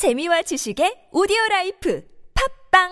재미와 0.00 0.40
지식의 0.40 1.12
오디오 1.12 1.36
라이프 1.50 2.02
팟빵 2.72 2.88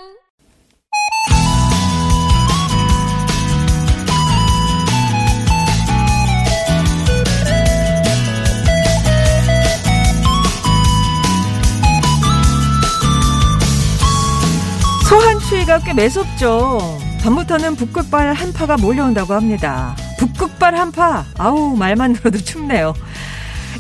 소한추위가 15.09 15.79
꽤 15.79 15.95
매섭죠. 15.95 16.79
밤부터는 17.23 17.77
북극발 17.77 18.35
한파가 18.35 18.77
몰려온다고 18.77 19.33
합니다. 19.33 19.97
북극발 20.19 20.75
한파, 20.75 21.25
아우 21.39 21.75
말만 21.75 22.13
들어도 22.13 22.37
춥네요. 22.37 22.93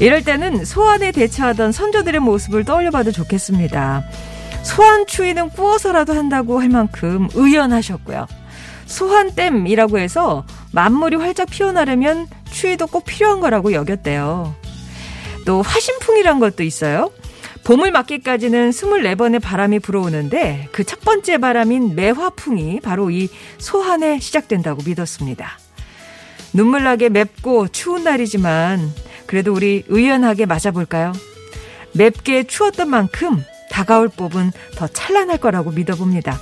이럴 0.00 0.22
때는 0.22 0.64
소환에 0.64 1.10
대처하던 1.12 1.72
선조들의 1.72 2.20
모습을 2.20 2.64
떠올려봐도 2.64 3.10
좋겠습니다. 3.12 4.04
소환 4.62 5.06
추위는 5.06 5.50
구워서라도 5.50 6.12
한다고 6.14 6.60
할 6.60 6.68
만큼 6.68 7.28
의연하셨고요. 7.34 8.26
소환댐이라고 8.86 9.98
해서 9.98 10.44
만물이 10.72 11.16
활짝 11.16 11.48
피어나려면 11.50 12.28
추위도 12.50 12.86
꼭 12.86 13.04
필요한 13.04 13.40
거라고 13.40 13.72
여겼대요. 13.72 14.54
또 15.44 15.62
화신풍이란 15.62 16.38
것도 16.38 16.62
있어요. 16.62 17.10
봄을 17.64 17.90
맞기까지는 17.90 18.70
24번의 18.70 19.42
바람이 19.42 19.80
불어오는데 19.80 20.68
그 20.72 20.84
첫 20.84 21.00
번째 21.00 21.38
바람인 21.38 21.96
매화풍이 21.96 22.80
바로 22.80 23.10
이 23.10 23.28
소환에 23.58 24.20
시작된다고 24.20 24.82
믿었습니다. 24.86 25.58
눈물나게 26.54 27.08
맵고 27.10 27.68
추운 27.68 28.04
날이지만 28.04 28.90
그래도 29.28 29.52
우리 29.52 29.84
의연하게 29.86 30.46
맞아볼까요? 30.46 31.12
맵게 31.92 32.44
추웠던 32.44 32.88
만큼 32.88 33.44
다가올 33.70 34.08
봄은 34.08 34.50
더 34.74 34.88
찬란할 34.88 35.38
거라고 35.38 35.70
믿어봅니다. 35.70 36.40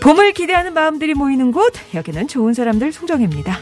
봄을 0.00 0.32
기대하는 0.32 0.74
마음들이 0.74 1.14
모이는 1.14 1.52
곳, 1.52 1.72
여기는 1.94 2.26
좋은 2.26 2.54
사람들 2.54 2.90
송정입니다. 2.90 3.56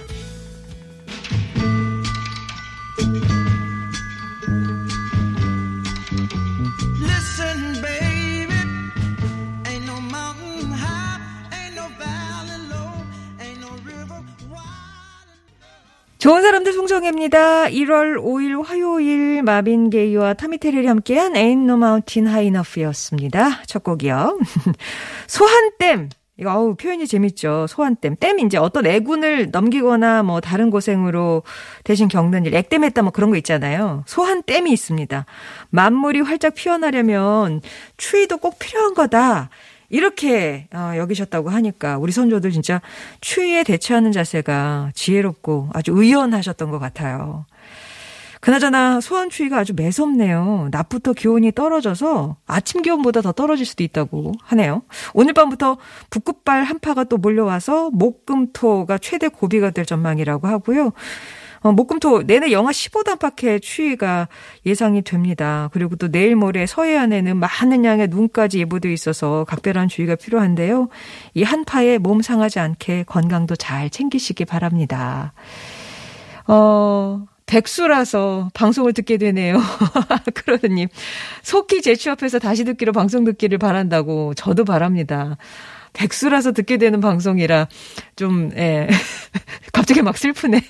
좋은 16.31 16.43
사람들 16.43 16.73
송정혜입니다. 16.73 17.65
1월 17.71 18.23
5일 18.23 18.65
화요일 18.65 19.43
마빈 19.43 19.91
게이와 19.91 20.35
타미 20.35 20.59
테렐이 20.59 20.87
함께한 20.87 21.33
Ain't 21.33 21.65
No 21.65 21.75
Mountain 21.75 22.29
High 22.29 22.47
Enough였습니다. 22.47 23.65
첫 23.67 23.83
곡이요. 23.83 24.39
소한댐. 25.27 26.11
이거 26.39 26.55
어우 26.55 26.77
표현이 26.77 27.09
재밌죠. 27.09 27.67
소한댐. 27.69 28.15
댐 28.21 28.39
이제 28.39 28.59
어떤 28.59 28.87
애군을 28.87 29.51
넘기거나 29.51 30.23
뭐 30.23 30.41
다른 30.41 30.71
고생으로 30.71 31.43
대신 31.83 32.07
겪는 32.07 32.47
일, 32.47 32.55
액땜했다 32.55 33.03
뭐 33.03 33.11
그런 33.11 33.31
거 33.31 33.37
있잖아요. 33.39 34.05
소한댐이 34.07 34.71
있습니다. 34.71 35.27
만물이 35.71 36.21
활짝 36.21 36.55
피어나려면 36.55 37.61
추위도 37.97 38.39
꼭 38.39 38.61
필요한 38.61 38.95
거다. 38.95 39.51
이렇게 39.91 40.69
어, 40.73 40.93
여기셨다고 40.97 41.51
하니까 41.51 41.99
우리 41.99 42.13
선조들 42.13 42.53
진짜 42.53 42.81
추위에 43.21 43.65
대처하는 43.65 44.13
자세가 44.13 44.93
지혜롭고 44.95 45.71
아주 45.75 45.93
의연하셨던 45.95 46.71
것 46.71 46.79
같아요. 46.79 47.45
그나저나 48.41 49.03
소원 49.03 49.29
추위가 49.29 49.59
아주 49.59 49.75
매섭네요. 49.77 50.69
낮부터 50.71 51.13
기온이 51.13 51.53
떨어져서 51.53 52.37
아침 52.47 52.81
기온보다 52.81 53.21
더 53.21 53.33
떨어질 53.33 53.67
수도 53.67 53.85
있다고 53.85 54.33
하네요. 54.43 54.83
오늘 55.13 55.35
밤부터 55.35 55.77
북극발 56.09 56.65
한파가 56.65 57.05
또 57.05 57.19
몰려와서 57.19 57.91
목금토가 57.91 58.97
최대 58.97 59.29
고비가 59.29 59.71
될 59.71 59.85
전망이라고 59.85 60.49
하고요. 60.49 60.93
어, 61.63 61.73
목금토 61.73 62.23
내내 62.23 62.53
영하 62.53 62.71
15도 62.71 63.11
안팎의 63.11 63.61
추위가 63.61 64.29
예상이 64.65 65.03
됩니다. 65.03 65.69
그리고 65.73 65.97
또 65.97 66.11
내일 66.11 66.37
모레 66.37 66.67
서해안에는 66.67 67.37
많은 67.37 67.85
양의 67.85 68.09
눈까지 68.09 68.59
예보돼 68.61 68.93
있어서 68.93 69.45
각별한 69.45 69.89
주의가 69.89 70.17
필요한데요. 70.17 70.89
이 71.35 71.43
한파에 71.43 71.99
몸 71.99 72.23
상하지 72.23 72.61
않게 72.61 73.05
건강도 73.05 73.57
잘 73.57 73.91
챙기시기 73.91 74.47
바랍니다. 74.47 75.33
어, 76.47 77.25
백수라서 77.47 78.51
방송을 78.55 78.93
듣게 78.93 79.19
되네요. 79.19 79.59
크로드님. 80.35 80.89
속히 81.43 81.83
재취업해서 81.83 82.39
다시 82.39 82.65
듣기로 82.65 82.93
방송 82.93 83.25
듣기를 83.25 83.59
바란다고 83.59 84.35
저도 84.35 84.65
바랍니다. 84.65 85.37
백수라서 85.93 86.53
듣게 86.53 86.77
되는 86.77 87.01
방송이라 87.01 87.69
좀, 88.17 88.51
예. 88.57 88.89
갑자기 89.73 90.03
막 90.03 90.17
슬프네. 90.17 90.61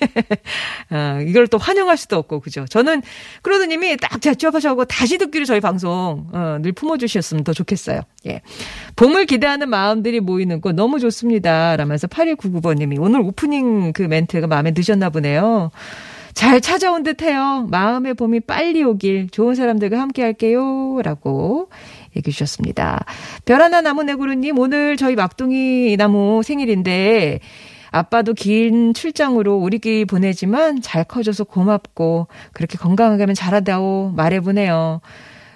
아, 0.89 1.19
이걸 1.25 1.47
또 1.47 1.57
환영할 1.57 1.97
수도 1.97 2.17
없고, 2.17 2.39
그죠? 2.39 2.65
저는 2.69 3.01
크로드님이 3.41 3.97
딱 3.97 4.21
재취업하셔고 4.21 4.85
다시 4.85 5.17
듣기로 5.17 5.45
저희 5.45 5.59
방송, 5.59 6.27
어, 6.31 6.57
늘 6.61 6.71
품어주셨으면 6.71 7.43
더 7.43 7.53
좋겠어요. 7.53 8.01
예. 8.27 8.41
봄을 8.95 9.25
기대하는 9.25 9.69
마음들이 9.69 10.19
모이는 10.19 10.61
곳 10.61 10.73
너무 10.73 10.99
좋습니다. 10.99 11.75
라면서 11.75 12.07
8199번님이 12.07 13.01
오늘 13.01 13.21
오프닝 13.21 13.93
그 13.93 14.03
멘트가 14.03 14.47
마음에 14.47 14.71
드셨나 14.71 15.09
보네요. 15.09 15.71
잘 16.33 16.61
찾아온 16.61 17.03
듯 17.03 17.21
해요. 17.21 17.67
마음의 17.69 18.13
봄이 18.13 18.41
빨리 18.41 18.83
오길 18.83 19.29
좋은 19.29 19.55
사람들과 19.55 19.99
함께 19.99 20.21
할게요. 20.21 20.99
라고 21.03 21.69
얘기해 22.15 22.31
주셨습니다. 22.31 23.05
별 23.45 23.61
하나 23.61 23.81
나무네구루님, 23.81 24.57
오늘 24.59 24.97
저희 24.97 25.15
막둥이 25.15 25.97
나무 25.97 26.41
생일인데, 26.43 27.39
아빠도 27.91 28.33
긴 28.33 28.93
출장으로 28.93 29.57
우리끼리 29.57 30.05
보내지만 30.05 30.81
잘 30.81 31.03
커져서 31.03 31.43
고맙고, 31.43 32.27
그렇게 32.53 32.77
건강하게 32.77 33.23
하면 33.23 33.35
잘하다고 33.35 34.13
말해보네요. 34.15 35.01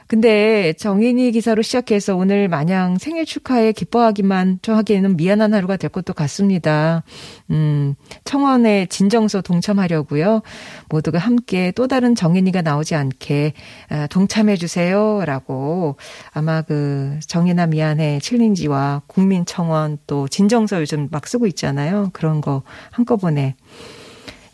근데 0.07 0.73
정인이 0.73 1.31
기사로 1.31 1.63
시작해서 1.63 2.15
오늘 2.15 2.47
마냥 2.47 2.97
생일 2.99 3.25
축하에 3.25 3.71
기뻐하기만 3.71 4.59
좀 4.61 4.75
하기에는 4.75 5.17
미안한 5.17 5.53
하루가 5.53 5.77
될 5.77 5.89
것도 5.89 6.13
같습니다. 6.13 7.03
음, 7.49 7.95
청원에 8.23 8.85
진정서 8.85 9.41
동참하려고요. 9.41 10.41
모두가 10.89 11.17
함께 11.17 11.71
또 11.75 11.87
다른 11.87 12.13
정인이가 12.13 12.61
나오지 12.61 12.93
않게 12.93 13.53
아, 13.89 14.07
동참해 14.07 14.57
주세요라고 14.57 15.97
아마 16.33 16.61
그 16.61 17.19
정인아 17.25 17.67
미안해 17.67 18.19
챌린지와 18.19 19.03
국민청원 19.07 19.97
또 20.05 20.27
진정서 20.27 20.81
요즘 20.81 21.07
막 21.09 21.25
쓰고 21.25 21.47
있잖아요. 21.47 22.11
그런 22.13 22.41
거 22.41 22.61
한꺼번에 22.91 23.55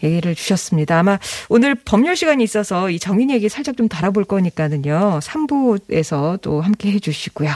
얘기를 0.04 0.36
주셨습니다. 0.36 1.00
아마 1.00 1.20
오늘 1.50 1.76
법률 1.76 2.16
시간이 2.16 2.44
있어서 2.44 2.90
이 2.90 3.00
정인 3.00 3.30
얘기 3.30 3.50
살짝 3.50 3.78
좀 3.78 3.88
달아볼 3.88 4.26
거니까는요. 4.26 5.20
3부에서 5.22 6.42
또 6.42 6.62
함께 6.62 6.92
해주시고요. 6.92 7.50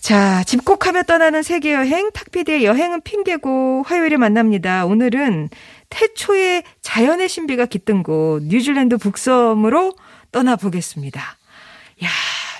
자, 0.00 0.42
집콕하며 0.44 1.02
떠나는 1.02 1.42
세계 1.42 1.74
여행, 1.74 2.10
탁피디의 2.12 2.64
여행은 2.64 3.02
핑계고 3.02 3.84
화요일에 3.86 4.16
만납니다. 4.16 4.86
오늘은 4.86 5.50
태초의 5.90 6.62
자연의 6.80 7.28
신비가 7.28 7.66
깃든 7.66 8.02
곳 8.02 8.42
뉴질랜드 8.44 8.96
북섬으로 8.96 9.94
떠나보겠습니다. 10.32 11.20
야, 11.20 12.08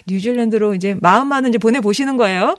뉴질랜드로 0.07 0.75
이제 0.75 0.97
마음만은 1.01 1.51
이제 1.51 1.59
보내 1.59 1.81
보시는 1.81 2.17
거예요. 2.17 2.57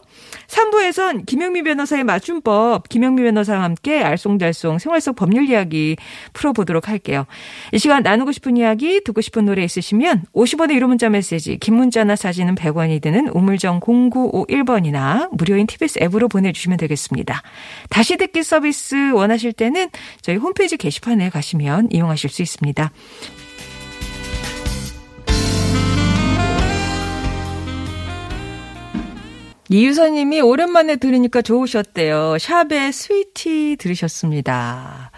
3부에선 0.51 1.25
김영미 1.25 1.63
변호사의 1.63 2.03
맞춤법, 2.03 2.89
김영미 2.89 3.21
변호사와 3.23 3.63
함께 3.63 4.03
알쏭달쏭 4.03 4.79
생활 4.79 4.99
속 4.99 5.15
법률 5.15 5.49
이야기 5.49 5.95
풀어보도록 6.33 6.89
할게요. 6.89 7.25
이 7.71 7.79
시간 7.79 8.03
나누고 8.03 8.33
싶은 8.33 8.57
이야기, 8.57 9.01
듣고 9.03 9.21
싶은 9.21 9.45
노래 9.45 9.63
있으시면 9.63 10.25
50원의 10.33 10.73
유료 10.73 10.87
문자 10.87 11.09
메시지, 11.09 11.57
긴 11.57 11.75
문자나 11.75 12.17
사진은 12.17 12.55
100원이 12.55 13.01
드는 13.01 13.29
우물정 13.29 13.79
0951번이나 13.79 15.29
무료인 15.31 15.67
TBS 15.67 15.99
앱으로 16.03 16.27
보내주시면 16.27 16.77
되겠습니다. 16.77 17.41
다시 17.89 18.17
듣기 18.17 18.43
서비스 18.43 19.11
원하실 19.11 19.53
때는 19.53 19.89
저희 20.21 20.35
홈페이지 20.35 20.75
게시판에 20.75 21.29
가시면 21.29 21.89
이용하실 21.91 22.29
수 22.29 22.41
있습니다. 22.41 22.91
이유서님이 29.73 30.41
오랜만에 30.41 30.97
들으니까 30.97 31.41
좋으셨대요. 31.41 32.37
샵의 32.39 32.91
스위티 32.91 33.77
들으셨습니다. 33.79 35.11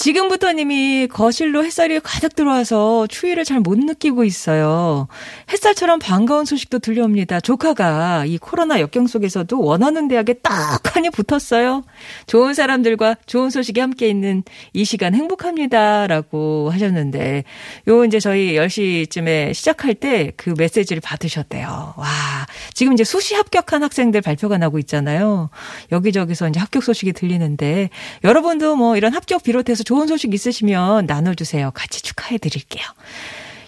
지금부터 0.00 0.52
님이 0.54 1.08
거실로 1.08 1.62
햇살이 1.62 2.00
가득 2.00 2.34
들어와서 2.34 3.06
추위를 3.06 3.44
잘 3.44 3.60
못 3.60 3.78
느끼고 3.78 4.24
있어요. 4.24 5.06
햇살처럼 5.52 5.98
반가운 5.98 6.46
소식도 6.46 6.78
들려옵니다. 6.78 7.40
조카가 7.40 8.24
이 8.24 8.38
코로나 8.38 8.80
역경 8.80 9.06
속에서도 9.06 9.60
원하는 9.60 10.08
대학에 10.08 10.32
딱하니 10.32 11.10
붙었어요. 11.10 11.84
좋은 12.26 12.54
사람들과 12.54 13.16
좋은 13.26 13.50
소식이 13.50 13.78
함께 13.80 14.08
있는 14.08 14.42
이 14.72 14.86
시간 14.86 15.14
행복합니다. 15.14 16.06
라고 16.06 16.70
하셨는데, 16.72 17.44
요 17.88 18.04
이제 18.06 18.18
저희 18.18 18.54
10시쯤에 18.54 19.52
시작할 19.52 19.94
때 19.94 20.32
그 20.38 20.54
메시지를 20.56 21.02
받으셨대요. 21.02 21.94
와, 21.98 22.06
지금 22.72 22.94
이제 22.94 23.04
수시 23.04 23.34
합격한 23.34 23.82
학생들 23.82 24.22
발표가 24.22 24.56
나고 24.56 24.78
있잖아요. 24.78 25.50
여기저기서 25.92 26.48
이제 26.48 26.58
합격 26.58 26.82
소식이 26.82 27.12
들리는데, 27.12 27.90
여러분도 28.24 28.76
뭐 28.76 28.96
이런 28.96 29.12
합격 29.12 29.42
비롯해서 29.42 29.84
좋은 29.90 30.06
소식 30.06 30.32
있으시면 30.32 31.06
나눠주세요. 31.06 31.72
같이 31.74 32.00
축하해 32.00 32.38
드릴게요. 32.38 32.84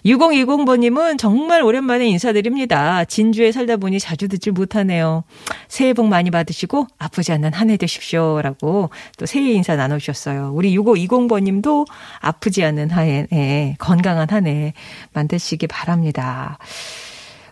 6020번님은 0.07 1.19
정말 1.19 1.63
오랜만에 1.63 2.07
인사드립니다. 2.07 3.05
진주에 3.05 3.51
살다 3.51 3.77
보니 3.77 3.99
자주 3.99 4.29
듣질 4.29 4.53
못하네요. 4.53 5.25
새해 5.67 5.93
복 5.95 6.07
많이 6.07 6.31
받으시고 6.31 6.87
아프지 6.99 7.33
않는 7.33 7.53
한 7.53 7.71
해 7.71 7.77
되십시오. 7.77 8.41
라고 8.41 8.91
또 9.19 9.27
새해 9.27 9.51
인사 9.51 9.75
나눠주셨어요. 9.75 10.53
우리 10.55 10.77
6520번님도 10.77 11.87
아프지 12.21 12.63
않는 12.65 12.91
한 12.91 13.05
해, 13.09 13.27
네, 13.33 13.75
건강한 13.81 14.31
한 14.31 14.47
해 14.47 14.75
만드시기 15.15 15.67
바랍니다. 15.67 16.59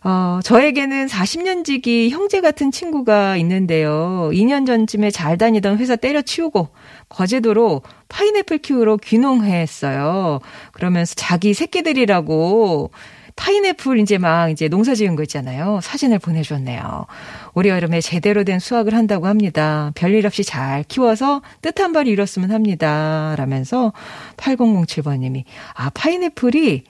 어, 0.03 0.41
저에게는 0.43 1.07
40년 1.07 1.65
지기 1.65 2.09
형제 2.09 2.41
같은 2.41 2.71
친구가 2.71 3.37
있는데요. 3.37 4.31
2년 4.33 4.67
전쯤에 4.67 5.11
잘 5.11 5.37
다니던 5.37 5.77
회사 5.79 5.95
때려치우고 5.95 6.69
거제도로 7.09 7.83
파인애플 8.09 8.59
키우러 8.59 8.97
귀농했어요. 8.97 10.41
그러면서 10.73 11.15
자기 11.17 11.53
새끼들이라고 11.53 12.91
파인애플 13.37 13.99
이제 13.99 14.17
막 14.17 14.51
이제 14.51 14.69
농사 14.69 14.95
지은 14.95 15.17
거 15.17 15.23
있잖아요. 15.23 15.81
사진을 15.83 16.19
보내줬네요. 16.19 17.07
올해 17.55 17.71
여름에 17.71 18.01
제대로 18.01 18.43
된 18.45 18.59
수확을 18.59 18.95
한다고 18.95 19.27
합니다. 19.27 19.93
별일 19.95 20.27
없이 20.27 20.45
잘 20.45 20.83
키워서 20.85 21.43
뜻한 21.63 21.93
바를 21.93 22.09
이뤘으면 22.13 22.53
합니다. 22.53 23.35
라면서 23.37 23.93
8007번님이, 24.37 25.45
아, 25.75 25.91
파인애플이, 25.91 26.85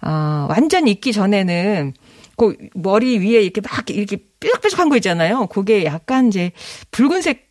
아, 0.00 0.46
완전 0.48 0.86
익기 0.86 1.12
전에는 1.12 1.94
그 2.36 2.56
머리 2.74 3.18
위에 3.18 3.42
이렇게 3.42 3.60
막 3.60 3.88
이렇게 3.90 4.18
뾰족뾰족한 4.40 4.88
거 4.88 4.96
있잖아요. 4.96 5.46
그게 5.46 5.84
약간 5.84 6.28
이제 6.28 6.52
붉은색 6.90 7.46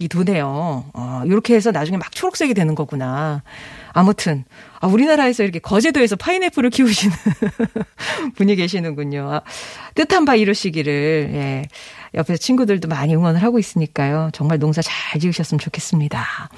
이 0.00 0.08
도네요. 0.08 0.86
어, 0.94 1.22
이렇게 1.26 1.54
해서 1.54 1.72
나중에 1.72 1.98
막 1.98 2.10
초록색이 2.14 2.54
되는 2.54 2.74
거구나. 2.74 3.42
아무튼 3.92 4.44
아, 4.80 4.86
우리나라에서 4.86 5.42
이렇게 5.42 5.58
거제도에서 5.58 6.16
파인애플을 6.16 6.70
키우시는 6.70 7.14
분이 8.34 8.56
계시는군요. 8.56 9.30
아, 9.30 9.42
뜻한 9.94 10.24
바 10.24 10.36
이루시기를 10.36 11.30
예. 11.34 11.62
옆에서 12.14 12.38
친구들도 12.38 12.88
많이 12.88 13.14
응원을 13.14 13.42
하고 13.42 13.58
있으니까요. 13.58 14.30
정말 14.32 14.58
농사 14.58 14.80
잘 14.80 15.20
지으셨으면 15.20 15.58
좋겠습니다. 15.58 16.48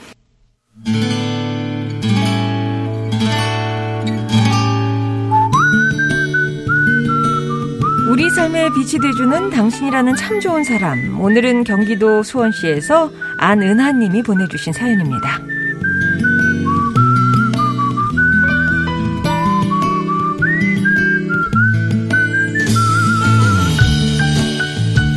삶에 8.34 8.70
빛이 8.70 8.99
돼주는 8.99 9.50
당신이라는 9.50 10.17
참 10.17 10.40
좋은 10.40 10.64
사람. 10.64 11.20
오늘은 11.20 11.64
경기도 11.64 12.23
수원시에서 12.23 13.11
안은하님이 13.37 14.23
보내주신 14.23 14.73
사연입니다. 14.73 15.38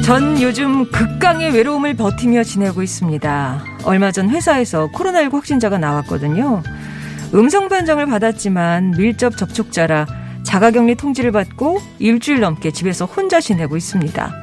전 0.03 0.41
요즘 0.41 0.91
극강의 0.91 1.53
외로움을 1.53 1.95
버티며 1.95 2.43
지내고 2.43 2.83
있습니다. 2.83 3.63
얼마 3.85 4.11
전 4.11 4.29
회사에서 4.29 4.89
코로나19 4.91 5.31
확진자가 5.31 5.77
나왔거든요. 5.77 6.61
음성 7.33 7.69
판정을 7.69 8.07
받았지만 8.07 8.91
밀접 8.91 9.37
접촉자라 9.37 10.24
자가격리 10.55 10.95
통지를 10.95 11.33
받고 11.33 11.81
일주일 11.99 12.39
넘게 12.39 12.71
집에서 12.71 13.03
혼자 13.03 13.41
지내고 13.41 13.75
있습니다. 13.75 14.33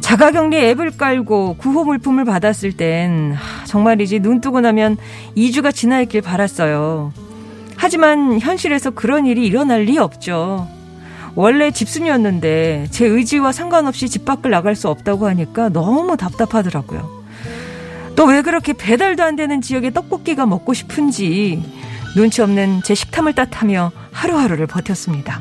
자가격리 0.00 0.58
앱을 0.58 0.98
깔고 0.98 1.56
구호 1.56 1.84
물품을 1.84 2.26
받았을 2.26 2.72
땐 2.72 3.34
정말이지 3.64 4.20
눈 4.20 4.42
뜨고 4.42 4.60
나면 4.60 4.98
2주가 5.34 5.74
지나 5.74 6.02
있길 6.02 6.20
바랐어요. 6.20 7.14
하지만 7.76 8.38
현실에서 8.38 8.90
그런 8.90 9.24
일이 9.24 9.46
일어날 9.46 9.84
리 9.84 9.96
없죠. 9.96 10.68
원래 11.34 11.70
집순이었는데 11.70 12.88
제 12.90 13.06
의지와 13.06 13.52
상관없이 13.52 14.10
집 14.10 14.26
밖을 14.26 14.50
나갈 14.50 14.76
수 14.76 14.90
없다고 14.90 15.26
하니까 15.26 15.70
너무 15.70 16.18
답답하더라고요. 16.18 17.08
또 18.14 18.26
왜 18.26 18.42
그렇게 18.42 18.74
배달도 18.74 19.22
안 19.22 19.36
되는 19.36 19.62
지역의 19.62 19.94
떡볶이가 19.94 20.44
먹고 20.44 20.74
싶은지 20.74 21.62
눈치 22.16 22.42
없는 22.42 22.82
제 22.82 22.94
식탐을 22.94 23.34
따타며 23.34 23.92
하루하루를 24.12 24.66
버텼습니다. 24.66 25.40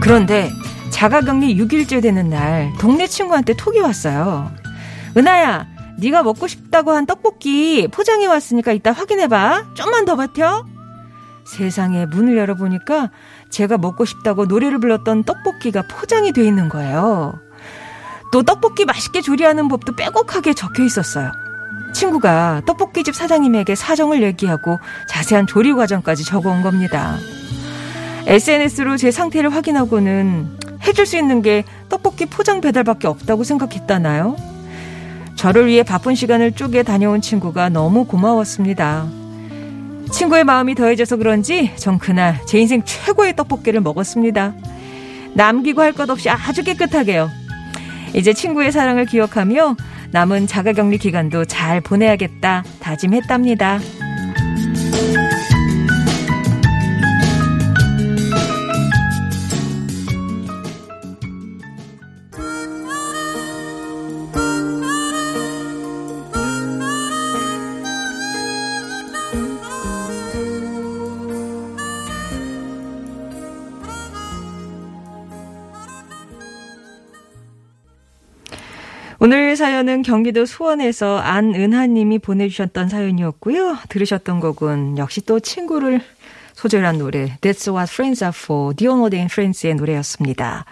그런데 0.00 0.50
자가격리 0.90 1.56
6일째 1.56 2.02
되는 2.02 2.28
날 2.30 2.72
동네 2.80 3.06
친구한테 3.06 3.54
톡이 3.54 3.80
왔어요. 3.80 4.50
은하야, 5.16 5.66
네가 5.98 6.22
먹고 6.22 6.46
싶다고 6.46 6.92
한 6.92 7.06
떡볶이 7.06 7.86
포장해 7.88 8.26
왔으니까 8.26 8.72
이따 8.72 8.92
확인해봐. 8.92 9.74
좀만 9.74 10.06
더 10.06 10.16
버텨. 10.16 10.64
세상에 11.44 12.06
문을 12.06 12.36
열어보니까 12.38 13.10
제가 13.50 13.76
먹고 13.78 14.04
싶다고 14.04 14.46
노래를 14.46 14.78
불렀던 14.78 15.24
떡볶이가 15.24 15.82
포장이 15.88 16.32
돼 16.32 16.44
있는 16.44 16.68
거예요. 16.68 17.38
또 18.32 18.42
떡볶이 18.42 18.84
맛있게 18.84 19.20
조리하는 19.22 19.68
법도 19.68 19.96
빼곡하게 19.96 20.54
적혀 20.54 20.84
있었어요. 20.84 21.32
친구가 21.92 22.62
떡볶이집 22.66 23.14
사장님에게 23.14 23.74
사정을 23.74 24.22
얘기하고 24.22 24.78
자세한 25.08 25.46
조리 25.48 25.72
과정까지 25.72 26.24
적어 26.24 26.50
온 26.50 26.62
겁니다. 26.62 27.16
SNS로 28.26 28.96
제 28.96 29.10
상태를 29.10 29.52
확인하고는 29.52 30.58
해줄 30.86 31.06
수 31.06 31.16
있는 31.16 31.42
게 31.42 31.64
떡볶이 31.88 32.26
포장 32.26 32.60
배달밖에 32.60 33.08
없다고 33.08 33.42
생각했다나요? 33.42 34.36
저를 35.34 35.66
위해 35.66 35.82
바쁜 35.82 36.14
시간을 36.14 36.52
쪼개 36.52 36.82
다녀온 36.82 37.20
친구가 37.20 37.70
너무 37.70 38.04
고마웠습니다. 38.04 39.08
친구의 40.12 40.44
마음이 40.44 40.74
더해져서 40.74 41.16
그런지 41.16 41.72
전 41.76 41.98
그날 41.98 42.40
제 42.46 42.58
인생 42.60 42.84
최고의 42.84 43.34
떡볶이를 43.36 43.80
먹었습니다. 43.80 44.54
남기고 45.34 45.80
할 45.82 45.92
것 45.92 46.08
없이 46.10 46.28
아주 46.28 46.62
깨끗하게요. 46.62 47.30
이제 48.14 48.32
친구의 48.32 48.72
사랑을 48.72 49.06
기억하며 49.06 49.76
남은 50.12 50.46
자가격리 50.46 50.98
기간도 50.98 51.44
잘 51.44 51.80
보내야겠다 51.80 52.64
다짐했답니다. 52.80 53.78
오늘 79.32 79.54
사연은 79.54 80.02
경기도 80.02 80.44
수원에서 80.44 81.18
안은하님이 81.18 82.18
보내주셨던 82.18 82.88
사연이었고요. 82.88 83.78
들으셨던 83.88 84.40
곡은 84.40 84.98
역시 84.98 85.20
또 85.20 85.38
친구를 85.38 86.00
소재로 86.54 86.84
한 86.84 86.98
노래 86.98 87.38
That's 87.40 87.72
What 87.72 87.92
Friends 87.92 88.24
Are 88.24 88.36
For 88.36 88.74
디온 88.74 88.90
워윅 88.90 89.14
and 89.14 89.28
Friends의 89.28 89.76
노래였습니다. 89.76 90.64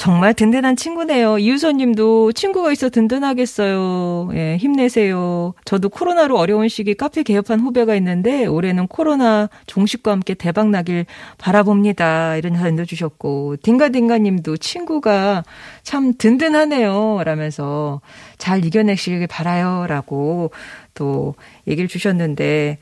정말 0.00 0.32
든든한 0.32 0.76
친구네요. 0.76 1.36
이유선님도 1.36 2.32
친구가 2.32 2.72
있어 2.72 2.88
든든하겠어요. 2.88 4.30
예, 4.32 4.56
힘내세요. 4.56 5.52
저도 5.66 5.90
코로나로 5.90 6.38
어려운 6.38 6.68
시기 6.68 6.94
카페 6.94 7.22
개업한 7.22 7.60
후배가 7.60 7.94
있는데 7.96 8.46
올해는 8.46 8.86
코로나 8.86 9.50
종식과 9.66 10.10
함께 10.10 10.32
대박 10.32 10.70
나길 10.70 11.04
바라봅니다. 11.36 12.36
이런 12.36 12.56
사연도 12.56 12.86
주셨고 12.86 13.56
딩가딩가님도 13.62 14.56
친구가 14.56 15.44
참 15.82 16.14
든든하네요. 16.16 17.20
라면서 17.22 18.00
잘 18.38 18.64
이겨내시길 18.64 19.26
바라요라고 19.26 20.50
또 20.94 21.34
얘기를 21.68 21.88
주셨는데 21.88 22.78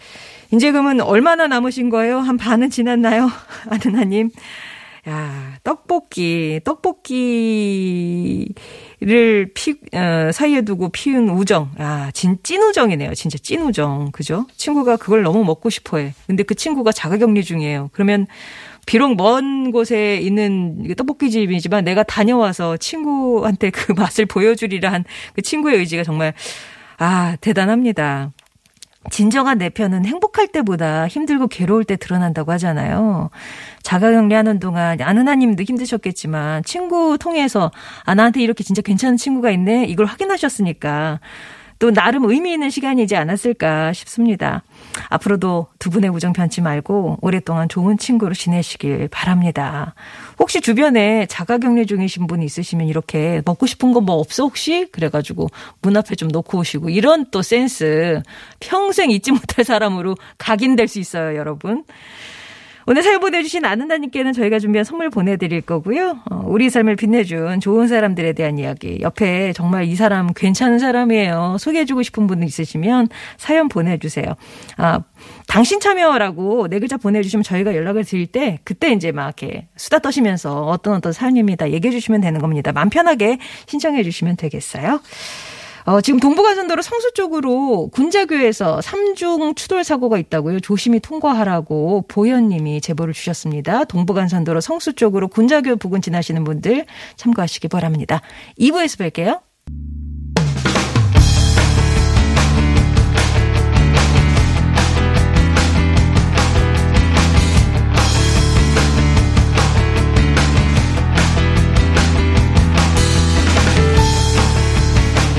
이제 0.52 0.70
그러면 0.70 1.00
얼마나 1.00 1.48
남으신 1.48 1.90
거예요? 1.90 2.20
한 2.20 2.36
반은 2.36 2.70
지났나요? 2.70 3.28
아드나님. 3.70 4.30
야, 5.08 5.56
떡볶이, 5.64 6.60
떡볶이를 6.64 8.54
피, 9.54 9.76
어, 9.94 10.30
사이에 10.32 10.62
두고 10.62 10.90
피운 10.90 11.30
우정. 11.30 11.70
아, 11.78 12.10
진, 12.12 12.36
찐 12.42 12.60
우정이네요. 12.62 13.14
진짜 13.14 13.38
찐 13.38 13.62
우정. 13.62 14.10
그죠? 14.12 14.46
친구가 14.56 14.96
그걸 14.96 15.22
너무 15.22 15.44
먹고 15.44 15.70
싶어 15.70 15.96
해. 15.98 16.12
근데 16.26 16.42
그 16.42 16.54
친구가 16.54 16.92
자가 16.92 17.16
격리 17.16 17.42
중이에요. 17.42 17.88
그러면 17.92 18.26
비록 18.86 19.16
먼 19.16 19.70
곳에 19.70 20.16
있는 20.18 20.94
떡볶이집이지만 20.96 21.84
내가 21.84 22.02
다녀와서 22.02 22.76
친구한테 22.78 23.70
그 23.70 23.92
맛을 23.92 24.26
보여주리라 24.26 24.92
한 24.92 25.04
그 25.34 25.42
친구의 25.42 25.78
의지가 25.78 26.04
정말, 26.04 26.34
아, 26.98 27.36
대단합니다. 27.40 28.32
진정한 29.10 29.58
내 29.58 29.68
편은 29.68 30.04
행복할 30.04 30.48
때보다 30.48 31.08
힘들고 31.08 31.48
괴로울 31.48 31.84
때 31.84 31.96
드러난다고 31.96 32.52
하잖아요. 32.52 33.30
자가격리하는 33.82 34.58
동안 34.58 35.00
아는하님도 35.00 35.62
힘드셨겠지만 35.62 36.64
친구 36.64 37.16
통해서 37.18 37.70
아 38.04 38.14
나한테 38.14 38.42
이렇게 38.42 38.64
진짜 38.64 38.82
괜찮은 38.82 39.16
친구가 39.16 39.50
있네 39.50 39.84
이걸 39.86 40.06
확인하셨으니까 40.06 41.20
또 41.78 41.92
나름 41.92 42.24
의미 42.24 42.52
있는 42.52 42.70
시간이지 42.70 43.16
않았을까 43.16 43.92
싶습니다. 43.92 44.62
앞으로도 45.10 45.68
두 45.78 45.90
분의 45.90 46.10
우정 46.10 46.32
변치 46.32 46.60
말고 46.60 47.18
오랫동안 47.20 47.68
좋은 47.68 47.98
친구로 47.98 48.34
지내시길 48.34 49.08
바랍니다. 49.08 49.94
혹시 50.38 50.60
주변에 50.60 51.26
자가격리 51.26 51.86
중이신 51.86 52.26
분 52.26 52.42
있으시면 52.42 52.86
이렇게 52.86 53.42
먹고 53.44 53.66
싶은 53.66 53.92
거 53.92 54.00
뭐 54.00 54.16
없어 54.16 54.44
혹시? 54.44 54.86
그래가지고 54.92 55.48
문 55.82 55.96
앞에 55.96 56.14
좀 56.14 56.28
놓고 56.28 56.58
오시고 56.58 56.88
이런 56.90 57.26
또 57.30 57.42
센스 57.42 58.22
평생 58.60 59.10
잊지 59.10 59.32
못할 59.32 59.64
사람으로 59.64 60.14
각인될 60.38 60.86
수 60.88 60.98
있어요, 61.00 61.36
여러분. 61.36 61.84
오늘 62.86 63.02
사연 63.02 63.20
보내주신 63.20 63.66
아는다님께는 63.66 64.32
저희가 64.32 64.58
준비한 64.60 64.82
선물 64.82 65.10
보내드릴 65.10 65.60
거고요. 65.60 66.20
어, 66.30 66.42
우리 66.46 66.70
삶을 66.70 66.96
빛내준 66.96 67.60
좋은 67.60 67.86
사람들에 67.86 68.32
대한 68.32 68.58
이야기. 68.58 68.98
옆에 69.02 69.52
정말 69.52 69.84
이 69.84 69.94
사람 69.94 70.32
괜찮은 70.32 70.78
사람이에요. 70.78 71.56
소개해주고 71.60 72.02
싶은 72.02 72.26
분 72.26 72.42
있으시면 72.42 73.08
사연 73.36 73.68
보내주세요. 73.68 74.36
아, 74.78 75.00
당신 75.48 75.80
참여라고 75.80 76.68
네 76.68 76.78
글자 76.78 76.98
보내주시면 76.98 77.42
저희가 77.42 77.74
연락을 77.74 78.04
드릴 78.04 78.26
때 78.26 78.58
그때 78.64 78.92
이제 78.92 79.12
막 79.12 79.24
이렇게 79.24 79.66
수다 79.76 79.98
떠시면서 79.98 80.66
어떤 80.66 80.94
어떤 80.94 81.12
사연입니다. 81.12 81.70
얘기해 81.70 81.90
주시면 81.90 82.20
되는 82.20 82.40
겁니다. 82.40 82.70
마음 82.72 82.90
편하게 82.90 83.38
신청해 83.66 84.02
주시면 84.04 84.36
되겠어요. 84.36 85.00
어, 85.86 86.02
지금 86.02 86.20
동부간선도로 86.20 86.82
성수 86.82 87.14
쪽으로 87.14 87.88
군자교에서 87.88 88.82
삼중 88.82 89.54
추돌 89.54 89.84
사고가 89.84 90.18
있다고요. 90.18 90.60
조심히 90.60 91.00
통과하라고 91.00 92.04
보현님이 92.08 92.82
제보를 92.82 93.14
주셨습니다. 93.14 93.84
동부간선도로 93.84 94.60
성수 94.60 94.92
쪽으로 94.92 95.28
군자교 95.28 95.76
부근 95.76 96.02
지나시는 96.02 96.44
분들 96.44 96.84
참고하시기 97.16 97.68
바랍니다. 97.68 98.20
2부에서 98.60 99.10
뵐게요. 99.10 99.40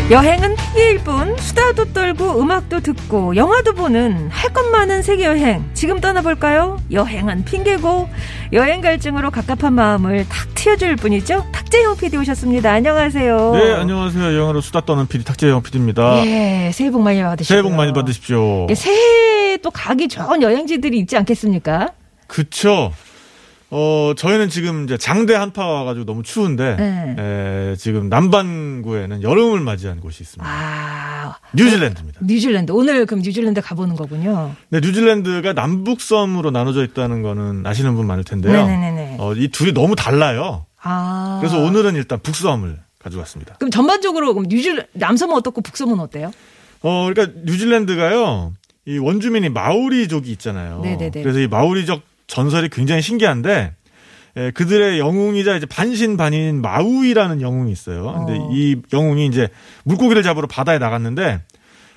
여행은 0.10 0.56
핑계일 0.56 0.98
뿐 1.04 1.38
수다도 1.38 1.94
떨고 1.94 2.42
음악도 2.42 2.80
듣고 2.80 3.36
영화도 3.36 3.74
보는 3.74 4.30
할 4.32 4.50
것 4.50 4.64
많은 4.72 5.04
세계 5.04 5.26
여행 5.26 5.70
지금 5.76 6.02
떠나볼까요? 6.02 6.80
여행은 6.92 7.46
핑계고 7.46 8.10
여행 8.52 8.82
갈증으로 8.82 9.30
갑갑한 9.30 9.72
마음을 9.74 10.28
탁 10.28 10.48
트여줄 10.56 10.96
뿐이죠. 10.96 11.46
탁재형 11.52 11.98
PD 11.98 12.18
오셨습니다. 12.18 12.72
안녕하세요. 12.72 13.52
네, 13.54 13.74
안녕하세요. 13.74 14.40
영화로 14.40 14.62
수다 14.62 14.82
떠는 14.82 15.06
PD 15.06 15.24
탁재영 15.24 15.62
PD입니다. 15.62 16.26
예, 16.26 16.72
새해 16.74 16.90
복 16.90 17.04
많이 17.04 17.22
받으시고 17.22 17.48
새해 17.54 17.62
복 17.62 17.74
많이 17.74 17.94
받으십시오. 17.94 18.66
예, 18.72 18.74
새해 18.74 19.58
또 19.58 19.70
가기 19.70 20.08
좋은 20.08 20.42
여행지들이 20.42 20.98
있지 20.98 21.16
않겠습니까? 21.18 21.90
그쵸. 22.26 22.92
어, 23.72 24.14
저희는 24.18 24.50
지금 24.50 24.86
이제 24.86 24.98
장대 24.98 25.36
한파 25.36 25.66
와가지고 25.68 26.06
너무 26.06 26.24
추운데, 26.24 26.76
네. 26.76 27.16
에, 27.20 27.76
지금 27.76 28.10
남반구에는 28.10 29.22
여름을 29.22 29.60
맞이한 29.60 30.00
곳이 30.02 30.24
있습니다. 30.24 30.50
아, 30.52 31.36
뉴질랜드입니다. 31.54 32.22
뉴질랜드 32.24 32.72
오늘 32.72 33.06
그럼 33.06 33.22
뉴질랜드 33.22 33.62
가보는 33.62 33.96
거군요. 33.96 34.56
네, 34.70 34.80
뉴질랜드가 34.80 35.54
남북섬으로 35.54 36.50
나눠져 36.50 36.84
있다는 36.84 37.22
거는 37.22 37.66
아시는 37.66 37.94
분 37.96 38.08
많을 38.08 38.24
텐데요. 38.24 38.54
네네네네. 38.54 39.18
어, 39.20 39.34
이 39.36 39.50
둘이 39.50 39.72
너무 39.74 39.96
달라요. 39.96 40.66
아, 40.82 41.38
그래서 41.40 41.60
오늘은 41.60 41.96
일단 41.96 42.20
북섬을 42.24 42.80
가져왔습니다. 42.98 43.56
그럼 43.60 43.70
전반적으로 43.70 44.34
그럼 44.34 44.48
뉴질 44.50 44.88
남섬은 44.94 45.36
어떻고 45.36 45.62
북섬은 45.62 46.00
어때요? 46.00 46.32
어, 46.82 47.08
그러니까 47.14 47.40
뉴질랜드가요. 47.46 48.54
이 48.88 48.98
원주민이 48.98 49.50
마오리족이 49.50 50.32
있잖아요. 50.32 50.80
네네네. 50.82 51.22
그래서 51.22 51.40
이 51.40 51.48
마오리족 51.48 52.02
전설이 52.30 52.70
굉장히 52.70 53.02
신기한데 53.02 53.74
에, 54.38 54.52
그들의 54.52 55.00
영웅이자 55.00 55.56
이제 55.58 55.66
반신반인 55.66 56.62
마우이라는 56.62 57.42
영웅이 57.42 57.72
있어요. 57.72 58.14
근데 58.14 58.40
어. 58.40 58.50
이 58.54 58.82
영웅이 58.94 59.26
이제 59.26 59.50
물고기를 59.84 60.24
잡으러 60.24 60.48
바다에 60.48 60.78
나갔는데 60.78 61.42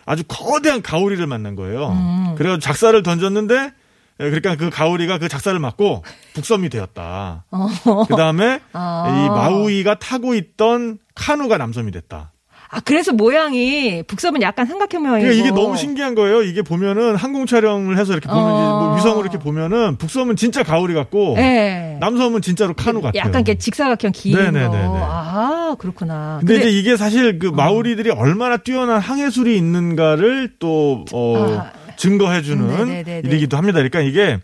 아주 0.05 0.25
거대한 0.27 0.83
가오리를 0.83 1.25
만난 1.27 1.55
거예요. 1.55 1.91
음. 1.91 2.35
그래서 2.37 2.59
작사를 2.59 3.01
던졌는데 3.03 3.55
에, 3.55 3.71
그러니까 4.19 4.57
그 4.57 4.71
가오리가 4.71 5.19
그 5.19 5.29
작사를 5.29 5.57
맞고 5.59 6.03
북섬이 6.35 6.71
되었다. 6.71 7.45
어. 7.51 7.69
그 8.09 8.17
다음에 8.17 8.61
아. 8.73 9.05
이 9.09 9.29
마우이가 9.29 9.99
타고 9.99 10.35
있던 10.35 10.99
카누가 11.15 11.59
남섬이 11.59 11.93
됐다. 11.93 12.33
아 12.75 12.81
그래서 12.81 13.13
모양이 13.13 14.03
북섬은 14.03 14.41
약간 14.41 14.65
삼각형 14.65 15.03
모양이고. 15.03 15.29
그러니까 15.29 15.47
이게 15.47 15.55
너무 15.55 15.77
신기한 15.77 16.15
거예요. 16.15 16.41
이게 16.43 16.63
보면은 16.63 17.17
항공 17.17 17.45
촬영을 17.45 17.99
해서 17.99 18.15
이렇게 18.15 18.29
보면 18.29 18.43
어. 18.43 18.49
이제 18.49 18.67
뭐 18.67 18.97
위성으로 18.97 19.21
이렇게 19.21 19.39
보면은 19.39 19.99
북섬은 19.99 20.37
진짜 20.37 20.63
가오리 20.63 20.95
같고 20.95 21.35
네. 21.37 21.99
남섬은 22.01 22.41
진짜로 22.41 22.73
카누 22.73 23.03
같아요. 23.03 23.19
약간 23.21 23.43
이렇게 23.43 23.59
직사각형 23.59 24.13
긴 24.13 24.39
네네네네. 24.39 24.87
거. 24.87 24.99
아 25.03 25.77
그렇구나. 25.79 26.39
근데, 26.41 26.57
이제 26.57 26.71
이게 26.71 26.97
사실 26.97 27.39
그 27.39 27.49
마오리들이 27.49 28.09
얼마나 28.09 28.57
뛰어난 28.57 29.01
항해술이 29.01 29.55
있는가를 29.55 30.55
또 30.59 31.05
어, 31.13 31.59
아. 31.61 31.73
증거해주는 31.99 32.69
네네네네. 32.87 33.23
일이기도 33.29 33.59
합니다. 33.59 33.81
그러니까 33.81 34.01
이게 34.01 34.39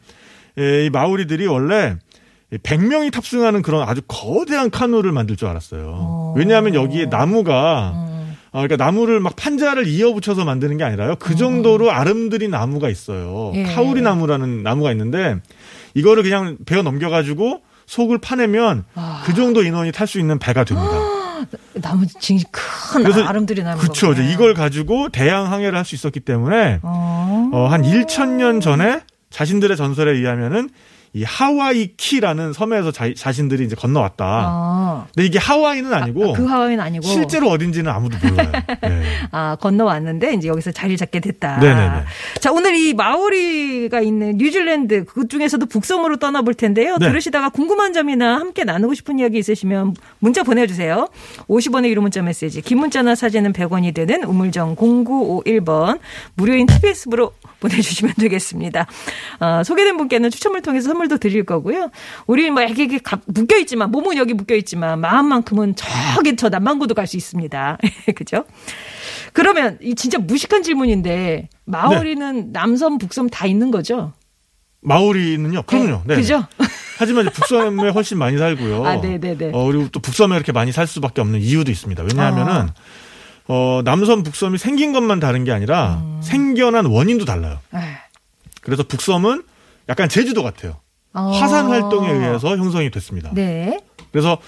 에, 0.58 0.84
이 0.84 0.90
마오리들이 0.90 1.46
원래 1.46 1.96
100명이 2.52 3.10
탑승하는 3.10 3.62
그런 3.62 3.88
아주 3.88 4.02
거대한 4.06 4.68
카누를 4.70 5.12
만들 5.12 5.36
줄 5.36 5.48
알았어요. 5.48 5.94
어. 5.96 6.34
왜냐하면 6.36 6.74
여기에 6.74 7.06
나무가 7.06 7.92
음. 7.94 8.17
아, 8.58 8.62
그러니까 8.62 8.84
나무를 8.84 9.20
막 9.20 9.36
판자를 9.36 9.86
이어붙여서 9.86 10.44
만드는 10.44 10.78
게 10.78 10.84
아니라요. 10.84 11.14
그 11.18 11.36
정도로 11.36 11.92
아름드린 11.92 12.50
나무가 12.50 12.88
있어요. 12.88 13.52
음. 13.54 13.58
예. 13.60 13.62
카우리 13.74 14.02
나무라는 14.02 14.62
나무가 14.64 14.90
있는데 14.92 15.36
이거를 15.94 16.22
그냥 16.24 16.56
베어 16.66 16.82
넘겨가지고 16.82 17.62
속을 17.86 18.18
파내면 18.18 18.84
아. 18.94 19.22
그 19.24 19.34
정도 19.34 19.62
인원이 19.62 19.92
탈 19.92 20.06
수 20.06 20.18
있는 20.18 20.38
배가 20.38 20.64
됩니다. 20.64 20.90
나무 21.74 22.04
진큰 22.06 23.06
아름드리 23.26 23.62
나무. 23.62 23.80
그렇죠. 23.80 24.12
이제 24.12 24.28
이걸 24.28 24.54
가지고 24.54 25.08
대양 25.08 25.50
항해를 25.50 25.78
할 25.78 25.84
수 25.84 25.94
있었기 25.94 26.20
때문에 26.20 26.80
어. 26.82 27.50
어, 27.52 27.66
한 27.68 27.82
1천 27.82 28.30
년 28.36 28.60
전에 28.60 29.00
자신들의 29.30 29.76
전설에 29.76 30.12
의하면은 30.12 30.68
이 31.12 31.24
하와이 31.24 31.94
키라는 31.96 32.52
섬에서 32.52 32.92
자, 32.92 33.12
자신들이 33.14 33.64
이제 33.64 33.74
건너왔다. 33.74 34.24
아. 34.24 35.06
근데 35.14 35.26
이게 35.26 35.38
하와이는 35.38 35.92
아니고 35.92 36.34
그 36.34 36.44
하와이는 36.44 36.82
아니고 36.82 37.06
실제로 37.06 37.48
어딘지는 37.48 37.90
아무도 37.90 38.18
몰라요. 38.26 38.52
네. 38.82 39.02
아 39.32 39.56
건너왔는데 39.60 40.34
이제 40.34 40.48
여기서 40.48 40.72
자리를 40.72 40.96
잡게 40.96 41.20
됐다. 41.20 41.58
네네네. 41.58 42.02
자 42.40 42.52
오늘 42.52 42.76
이 42.76 42.94
마오리가 42.94 44.00
있는 44.00 44.36
뉴질랜드 44.36 45.04
그 45.06 45.28
중에서도 45.28 45.64
북섬으로 45.66 46.18
떠나볼 46.18 46.54
텐데요. 46.54 46.96
네. 46.98 47.08
들으시다가 47.08 47.48
궁금한 47.48 47.92
점이나 47.92 48.38
함께 48.38 48.64
나누고 48.64 48.94
싶은 48.94 49.18
이야기 49.18 49.38
있으시면 49.38 49.94
문자 50.18 50.42
보내주세요. 50.42 51.08
50원의 51.48 51.88
유료 51.88 52.02
문자 52.02 52.22
메시지, 52.22 52.60
긴 52.60 52.78
문자나 52.78 53.14
사진은 53.14 53.52
100원이 53.52 53.94
되는 53.94 54.24
우물정 54.24 54.76
0951번 54.76 55.98
무료인 56.34 56.66
TBS로 56.66 57.32
보내주시면 57.60 58.14
되겠습니다. 58.20 58.86
어, 59.40 59.62
소개된 59.64 59.96
분께는 59.96 60.30
추첨을 60.30 60.62
통해서 60.62 60.88
선물도 60.88 61.18
드릴 61.18 61.44
거고요. 61.44 61.90
우리 62.26 62.50
뭐 62.50 62.62
이렇게 62.62 62.98
가- 62.98 63.20
묶여있지만 63.26 63.90
몸은 63.90 64.16
여기 64.16 64.34
묶여있지만 64.34 65.00
마음만큼은 65.00 65.74
저기 66.14 66.36
저 66.36 66.48
남만구도 66.48 66.94
갈 66.94 67.06
수 67.06 67.16
있습니다. 67.16 67.78
그죠? 68.14 68.44
그러면 69.32 69.78
이 69.80 69.94
진짜 69.94 70.18
무식한 70.18 70.62
질문인데 70.62 71.48
마오리는 71.64 72.52
남섬 72.52 72.98
북섬 72.98 73.30
다 73.30 73.46
있는 73.46 73.70
거죠? 73.70 74.12
마오리는요. 74.82 75.62
그럼요. 75.62 76.02
네. 76.06 76.14
그죠? 76.16 76.44
하지만 76.98 77.26
북섬에 77.30 77.90
훨씬 77.90 78.18
많이 78.18 78.36
살고요. 78.38 78.84
아, 78.84 78.96
네네네. 78.96 79.50
어, 79.54 79.64
그리고 79.66 79.88
또 79.90 80.00
북섬에 80.00 80.34
이렇게 80.36 80.52
많이 80.52 80.72
살 80.72 80.86
수밖에 80.86 81.20
없는 81.20 81.40
이유도 81.40 81.70
있습니다. 81.70 82.02
왜냐하면은 82.02 82.52
아. 82.52 82.74
어, 83.48 83.80
남섬 83.84 84.22
북섬이 84.22 84.58
생긴 84.58 84.92
것만 84.92 85.20
다른 85.20 85.44
게 85.44 85.52
아니라 85.52 86.02
음. 86.02 86.20
생겨난 86.22 86.84
원인도 86.86 87.24
달라요. 87.24 87.58
에이, 87.74 87.80
그래서 88.60 88.82
북섬은 88.82 89.42
약간 89.88 90.08
제주도 90.08 90.42
같아요. 90.42 90.76
어. 91.14 91.30
화산 91.30 91.68
활동에 91.68 92.10
의해서 92.10 92.56
형성이 92.56 92.90
됐습니다. 92.90 93.30
네. 93.32 93.80
그래서 94.12 94.38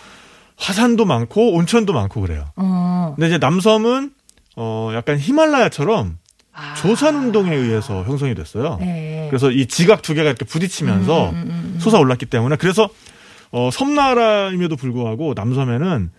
화산도 0.57 1.07
많고 1.07 1.55
온천도 1.55 1.95
많고 1.95 2.21
그래요. 2.21 2.45
어. 2.57 3.15
근데 3.17 3.29
이제 3.29 3.39
남섬은 3.39 4.13
어 4.57 4.91
약간 4.95 5.19
히말라야처럼 5.19 6.19
아. 6.53 6.75
조산 6.75 7.15
운동에 7.17 7.55
의해서 7.55 8.05
형성이 8.05 8.35
됐어요. 8.35 8.77
네. 8.81 9.27
그래서 9.31 9.51
이 9.51 9.67
지각 9.67 10.03
두 10.03 10.13
개가 10.13 10.29
이렇게 10.29 10.45
부딪히면서 10.45 11.33
솟아올랐기 11.79 12.27
때문에 12.27 12.57
그래서 12.57 12.91
어 13.53 13.71
섬나라임에도 13.73 14.77
불구하고 14.77 15.33
남섬에는 15.35 16.11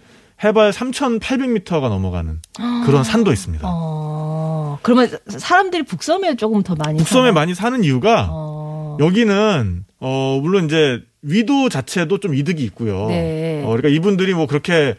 해발 0.44 0.72
3,800m가 0.72 1.90
넘어가는 1.90 2.40
그런 2.86 3.04
산도 3.04 3.32
있습니다. 3.32 3.68
어. 3.70 4.80
그러면 4.82 5.10
사람들이 5.28 5.84
북섬에 5.84 6.36
조금 6.36 6.64
더 6.64 6.76
많이 6.76 6.98
북섬에 6.98 7.20
사나요? 7.20 7.34
많이 7.34 7.54
사는 7.54 7.84
이유가 7.84 8.28
어. 8.32 8.98
여기는 9.00 9.86
어 10.00 10.40
물론 10.42 10.66
이제 10.66 11.02
위도 11.22 11.70
자체도 11.70 12.20
좀 12.20 12.34
이득이 12.34 12.64
있고요. 12.64 13.08
네. 13.08 13.62
어, 13.64 13.68
그러니까 13.68 13.90
이분들이 13.90 14.34
뭐 14.34 14.48
그렇게 14.48 14.96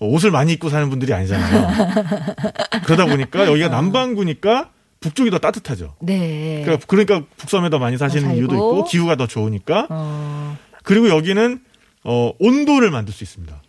옷을 0.00 0.30
많이 0.30 0.52
입고 0.52 0.68
사는 0.68 0.90
분들이 0.90 1.14
아니잖아요. 1.14 1.68
그러다 2.84 3.06
보니까 3.06 3.46
여기가 3.46 3.68
남반구니까 3.68 4.70
북쪽이 5.00 5.30
더 5.30 5.38
따뜻하죠. 5.38 5.94
네. 6.00 6.62
그러니까, 6.64 6.86
그러니까 6.86 7.22
북섬에 7.38 7.70
더 7.70 7.78
많이 7.78 7.96
사시는 7.96 8.22
살고. 8.24 8.38
이유도 8.38 8.54
있고 8.54 8.84
기후가 8.84 9.16
더 9.16 9.26
좋으니까 9.26 9.86
어. 9.88 10.58
그리고 10.82 11.08
여기는 11.08 11.60
어 12.04 12.32
온돌을 12.38 12.90
만들 12.90 13.14
수 13.14 13.24
있습니다. 13.24 13.61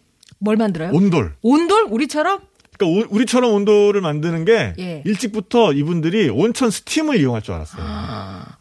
뭘 0.43 0.57
만들어요? 0.57 0.91
온돌. 0.93 1.33
온돌 1.41 1.87
우리처럼? 1.89 2.39
그러니까 2.77 3.07
오- 3.09 3.15
우리처럼 3.15 3.53
온돌을 3.53 4.01
만드는 4.01 4.45
게 4.45 4.73
예. 4.79 5.01
일찍부터 5.05 5.73
이분들이 5.73 6.29
온천 6.29 6.69
스팀을 6.71 7.17
이용할 7.19 7.41
줄 7.41 7.53
알았어요. 7.53 7.81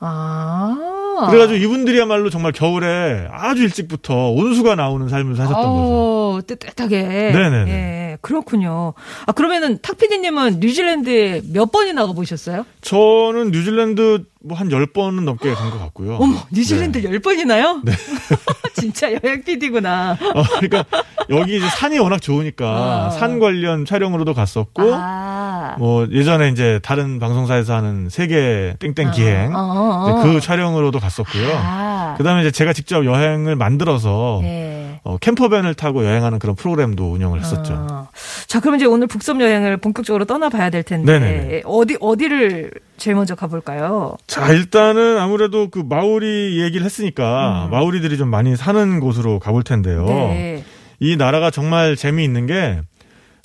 아. 0.00 1.26
그래가지고 1.30 1.58
이분들이야말로 1.58 2.30
정말 2.30 2.52
겨울에 2.52 3.26
아주 3.30 3.62
일찍부터 3.62 4.30
온수가 4.30 4.74
나오는 4.76 5.08
삶을 5.08 5.36
사셨던 5.36 5.54
거죠. 5.62 5.68
어, 5.72 6.40
뜨뜻하게. 6.46 7.02
네네네. 7.32 7.70
예, 7.70 8.18
그렇군요. 8.20 8.94
아, 9.26 9.32
그러면은 9.32 9.78
탁피디님은 9.82 10.60
뉴질랜드에 10.60 11.42
몇 11.52 11.70
번이나 11.70 12.06
가 12.06 12.12
보셨어요? 12.12 12.64
저는 12.80 13.50
뉴질랜드 13.52 14.24
뭐 14.44 14.56
한 14.58 14.68
10번은 14.70 15.22
넘게 15.22 15.52
간 15.54 15.70
것 15.70 15.78
같고요. 15.78 16.16
어머, 16.16 16.36
뉴질랜드 16.50 16.98
네. 16.98 17.04
열 17.04 17.20
10번이나요? 17.20 17.82
네. 17.84 17.92
진짜 18.74 19.12
여행 19.12 19.42
PD구나. 19.44 20.12
어, 20.34 20.42
그러니까 20.60 20.84
여기 21.32 21.56
이제 21.56 21.66
산이 21.68 21.98
워낙 21.98 22.20
좋으니까 22.20 23.06
어. 23.06 23.10
산 23.10 23.38
관련 23.38 23.84
촬영으로도 23.84 24.34
갔었고 24.34 24.82
아. 24.94 25.76
뭐 25.78 26.06
예전에 26.10 26.48
이제 26.48 26.80
다른 26.82 27.18
방송사에서 27.18 27.74
하는 27.74 28.08
세계 28.08 28.74
땡땡 28.78 29.12
기행 29.12 29.54
어, 29.54 29.58
어, 29.58 30.20
어. 30.20 30.22
그 30.22 30.40
촬영으로도 30.40 30.98
갔었고요. 31.00 31.48
아. 31.54 32.14
그다음에 32.18 32.42
이제 32.42 32.50
제가 32.50 32.72
직접 32.72 33.04
여행을 33.04 33.56
만들어서 33.56 34.40
네. 34.42 35.00
어, 35.04 35.16
캠퍼밴을 35.18 35.74
타고 35.74 36.04
여행하는 36.04 36.38
그런 36.38 36.54
프로그램도 36.54 37.10
운영을 37.10 37.40
했었죠. 37.40 37.74
어. 37.90 38.08
자, 38.46 38.60
그럼 38.60 38.76
이제 38.76 38.84
오늘 38.84 39.08
북섬 39.08 39.40
여행을 39.40 39.78
본격적으로 39.78 40.26
떠나봐야 40.26 40.70
될 40.70 40.84
텐데 40.84 41.18
네네네. 41.18 41.62
어디 41.64 41.96
어디를 42.00 42.70
제일 42.98 43.16
먼저 43.16 43.34
가볼까요? 43.34 44.16
자, 44.28 44.52
일단은 44.52 45.18
아무래도 45.18 45.70
그 45.70 45.82
마오리 45.84 46.62
얘기를 46.62 46.84
했으니까 46.84 47.68
마오리들이 47.72 48.16
좀 48.16 48.28
많이 48.28 48.54
사는 48.54 49.00
곳으로 49.00 49.40
가볼 49.40 49.64
텐데요. 49.64 50.06
음. 50.06 50.28
네. 50.28 50.64
이 51.02 51.16
나라가 51.16 51.50
정말 51.50 51.96
재미있는 51.96 52.46
게 52.46 52.80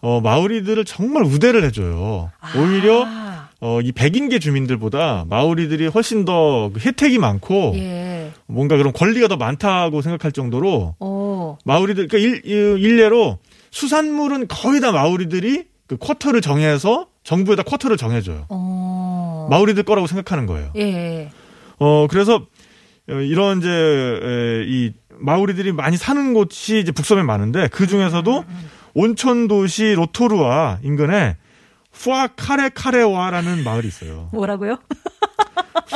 어, 0.04 0.22
마오리들을 0.22 0.86
정말 0.86 1.24
우대를 1.24 1.64
해줘요. 1.64 2.30
오히려 2.56 3.04
아, 3.04 3.50
어, 3.60 3.80
이 3.82 3.92
백인계 3.92 4.38
주민들보다 4.38 5.26
마오리들이 5.28 5.88
훨씬 5.88 6.24
더그 6.24 6.80
혜택이 6.80 7.18
많고 7.18 7.74
예. 7.78 8.32
뭔가 8.46 8.78
그런 8.78 8.94
권리가 8.94 9.28
더 9.28 9.38
많다고 9.38 10.04
생각할 10.04 10.32
정도로 10.32 10.96
어. 11.00 11.58
마오리들 11.66 12.08
그러니까 12.08 12.18
일, 12.30 12.42
일- 12.46 12.78
일례로 12.80 13.40
수산물은 13.72 14.48
거의 14.50 14.80
다 14.80 14.92
마오리들이 14.92 15.64
그 15.88 15.98
쿼터를 15.98 16.42
정해서 16.42 17.08
정부에다 17.24 17.64
쿼터를 17.64 17.98
정해줘요. 17.98 18.46
어. 18.50 19.48
마오리들 19.50 19.82
거라고 19.82 20.06
생각하는 20.06 20.46
거예요. 20.46 20.70
예. 20.76 21.32
어 21.80 22.06
그래서 22.08 22.46
어, 23.10 23.14
이런 23.14 23.60
이제 23.60 23.70
에, 23.70 24.64
이 24.68 24.92
마오리들이 25.20 25.72
많이 25.72 25.98
사는 25.98 26.34
곳이 26.34 26.80
이제 26.80 26.92
북섬에 26.92 27.24
많은데 27.24 27.68
그 27.70 27.88
중에서도 27.88 28.46
온천 28.94 29.48
도시 29.48 29.94
로토루아 29.94 30.80
인근에 30.84 31.38
푸아 31.92 32.28
카레 32.36 32.70
카레와라는 32.70 33.64
마을이 33.64 33.88
있어요. 33.88 34.30
뭐라고요? 34.34 34.78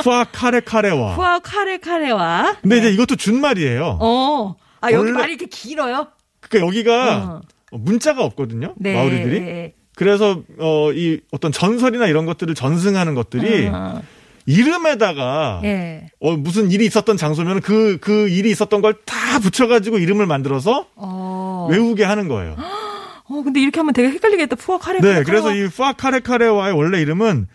푸아 0.02 0.24
카레 0.32 0.60
카레와. 0.60 1.14
후아 1.14 1.38
카레 1.40 1.78
카레와. 1.78 2.56
근데 2.62 2.78
이제 2.78 2.90
이것도 2.90 3.16
준말이에요. 3.16 3.98
어. 4.00 4.56
아, 4.80 4.90
여기 4.90 4.96
원래- 5.10 5.12
말이 5.12 5.32
이렇게 5.34 5.46
길어요? 5.46 6.08
그러니까 6.40 6.66
여기가 6.66 7.16
어. 7.16 7.40
문자가 7.78 8.24
없거든요. 8.24 8.74
네. 8.76 8.94
마오리들이. 8.94 9.72
그래서 9.94 10.42
어 10.58 10.90
이 10.92 11.20
어떤 11.30 11.52
전설이나 11.52 12.06
이런 12.06 12.26
것들을 12.26 12.54
전승하는 12.54 13.14
것들이 13.14 13.68
어. 13.68 14.02
이름에다가 14.46 15.60
예. 15.64 16.06
어 16.20 16.36
무슨 16.36 16.70
일이 16.70 16.84
있었던 16.86 17.16
장소면 17.16 17.60
그그 17.60 18.28
일이 18.28 18.50
있었던 18.50 18.80
걸 18.80 18.94
다 19.04 19.38
붙여가지고 19.38 19.98
이름을 19.98 20.26
만들어서 20.26 20.86
어. 20.96 21.68
외우게 21.70 22.04
하는 22.04 22.28
거예요. 22.28 22.56
어, 23.24 23.42
근데 23.42 23.60
이렇게 23.60 23.80
하면 23.80 23.94
되게 23.94 24.08
헷갈리겠다. 24.10 24.56
푸아 24.56 24.76
카레 24.78 24.98
카레. 25.00 25.14
네, 25.14 25.22
그래서 25.22 25.54
이 25.54 25.68
푸아 25.68 25.94
카레 25.94 26.20
카레와의 26.20 26.74
원래 26.74 27.00
이름은 27.00 27.46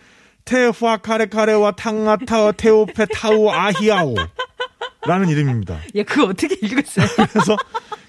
테후아 0.45 0.97
카레 0.97 1.27
카레와 1.27 1.73
탕아타와 1.73 2.53
테오페 2.53 3.05
타우 3.13 3.49
아히아오 3.49 4.15
라는 5.05 5.29
이름입니다. 5.29 5.77
예, 5.95 6.03
그거 6.03 6.23
어떻게 6.29 6.55
읽었어요? 6.65 7.05
그래서 7.31 7.55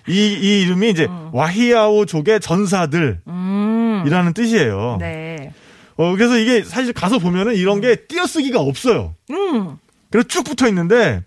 이, 0.06 0.14
이 0.40 0.62
이름이 0.62 0.88
이제 0.90 1.06
와히아오족의 1.32 2.40
전사들이라는 2.40 3.18
음. 3.26 4.32
뜻이에요. 4.34 4.96
네. 5.00 5.52
어, 5.98 6.14
그래서 6.16 6.38
이게 6.38 6.62
사실 6.64 6.92
가서 6.92 7.18
보면은 7.18 7.54
이런 7.54 7.80
게 7.80 7.96
띄어쓰기가 7.96 8.60
없어요. 8.60 9.14
음. 9.30 9.76
그래서 10.10 10.26
쭉 10.28 10.44
붙어 10.44 10.66
있는데, 10.68 11.22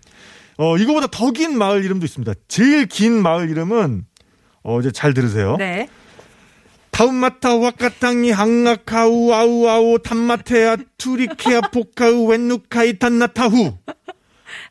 어, 0.56 0.76
이거보다 0.76 1.06
더 1.08 1.30
긴 1.30 1.56
마을 1.56 1.84
이름도 1.84 2.04
있습니다. 2.06 2.32
제일 2.48 2.86
긴 2.86 3.22
마을 3.22 3.48
이름은, 3.50 4.04
어, 4.64 4.80
이제 4.80 4.90
잘 4.90 5.14
들으세요. 5.14 5.56
네. 5.58 5.88
타운마타 6.90 7.56
와카탕이 7.56 8.30
항아카우 8.30 9.32
아우아우 9.32 9.98
탄마테아 10.02 10.76
투리케아 10.98 11.62
포카우 11.72 12.26
웬누카이 12.26 12.98
탄나타후. 12.98 13.72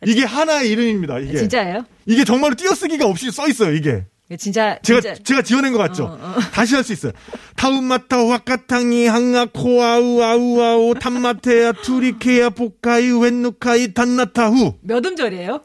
이게 0.05 0.23
하나의 0.23 0.69
이름입니다. 0.69 1.19
이게 1.19 1.37
진짜예요? 1.39 1.83
이게 2.05 2.23
정말로 2.23 2.53
띄어쓰기가 2.55 3.05
없이 3.07 3.31
써 3.31 3.47
있어요. 3.47 3.73
이게 3.73 4.05
진짜 4.37 4.77
제가 4.81 5.01
진짜 5.01 5.15
제가 5.23 5.41
지어낸 5.41 5.71
것 5.73 5.77
같죠. 5.79 6.05
어, 6.05 6.17
어. 6.19 6.35
다시 6.53 6.75
할 6.75 6.83
수 6.83 6.93
있어요. 6.93 7.11
타운마타 7.55 8.23
와카탕이 8.23 9.07
항아 9.07 9.47
코 9.53 9.81
아우 9.83 10.21
아우 10.21 10.61
아우 10.61 10.93
탄마테아 10.95 11.73
투리케아 11.83 12.49
포카이 12.51 13.11
웬누카이 13.11 13.93
탄나타후. 13.93 14.75
몇 14.81 15.05
음절이에요? 15.05 15.61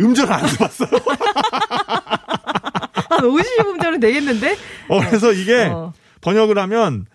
음절 0.00 0.32
안 0.32 0.46
들어봤어요. 0.46 0.90
한 3.10 3.20
50음절은 3.20 4.00
되겠는데? 4.00 4.56
어, 4.88 5.00
그래서 5.00 5.32
이게 5.32 5.64
어. 5.64 5.92
번역을 6.20 6.58
하면 6.58 7.06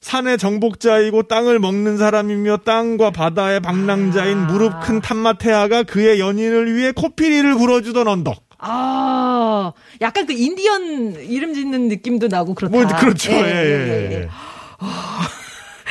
산의 0.00 0.36
정복자이고 0.38 1.22
땅을 1.24 1.58
먹는 1.60 1.96
사람이며 1.96 2.58
땅과 2.58 3.10
바다의 3.12 3.60
방랑자인 3.60 4.38
아. 4.38 4.46
무릎 4.46 4.80
큰 4.82 5.00
탐마테아가 5.00 5.84
그의 5.84 6.18
연인을 6.20 6.74
위해 6.74 6.92
코피리를 6.92 7.54
불어주던 7.54 8.08
언덕. 8.08 8.42
아, 8.64 9.72
약간 10.00 10.26
그 10.26 10.32
인디언 10.32 11.16
이름 11.20 11.52
짓는 11.54 11.88
느낌도 11.88 12.28
나고 12.28 12.54
그렇다. 12.54 12.76
뭐 12.76 12.86
그렇죠. 12.98 13.32
예, 13.32 13.36
예, 13.38 14.12
예. 14.12 14.28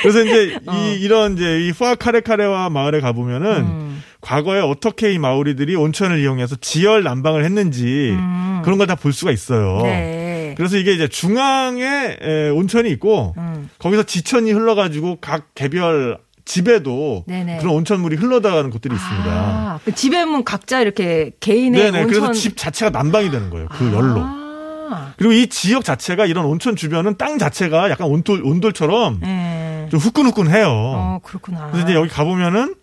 그래서 0.02 0.24
이제 0.24 0.58
이 0.74 0.94
이런 1.02 1.34
이제 1.34 1.60
이 1.68 1.72
후아카레카레와 1.72 2.70
마을에 2.70 3.02
가 3.02 3.12
보면은 3.12 3.52
음. 3.62 4.04
과거에 4.22 4.60
어떻게 4.60 5.12
이 5.14 5.20
마오리들이 5.20 5.76
온천을 5.76 6.20
이용해서 6.20 6.56
지열 6.56 7.04
난방을 7.04 7.44
했는지 7.44 8.16
그런 8.64 8.78
걸 8.78 8.88
다 8.88 8.96
볼 8.96 9.14
수가 9.14 9.32
있어요. 9.32 9.80
음. 9.80 9.84
네. 9.84 10.54
그래서 10.58 10.78
이게 10.78 10.94
이제 10.94 11.08
중앙에 11.08 12.18
에, 12.22 12.50
온천이 12.50 12.90
있고 12.92 13.34
음. 13.38 13.70
거기서 13.80 14.04
지천이 14.04 14.52
흘러가지고 14.52 15.18
각 15.22 15.54
개별 15.56 16.18
집에도 16.46 17.24
네네. 17.28 17.58
그런 17.60 17.76
온천물이 17.76 18.16
흘러다가는 18.18 18.70
곳들이 18.70 18.96
있습니다. 18.96 19.30
아, 19.32 19.80
그 19.86 19.94
집에는 19.94 20.44
각자 20.44 20.82
이렇게 20.82 21.32
개인의 21.40 21.82
네네. 21.92 22.04
온천 22.04 22.08
그래서 22.08 22.32
집 22.34 22.58
자체가 22.58 22.92
난방이 22.92 23.30
되는 23.32 23.50
거예요. 23.50 23.68
그 23.72 23.92
열로. 23.94 24.22
아, 24.24 25.14
그리고 25.18 25.34
이 25.34 25.48
지역 25.48 25.84
자체가 25.86 26.26
이런 26.26 26.46
온천 26.46 26.76
주변은 26.76 27.18
땅 27.18 27.38
자체가 27.38 27.90
약간 27.90 28.08
온돌 28.08 28.42
온돌처럼 28.44 29.20
네. 29.22 29.88
좀 29.90 30.00
후끈후끈해요. 30.00 30.68
어, 30.70 31.20
그렇구나. 31.24 31.68
그래서 31.72 31.88
이제 31.88 31.96
여기 31.96 32.10
가 32.10 32.24
보면은 32.24 32.76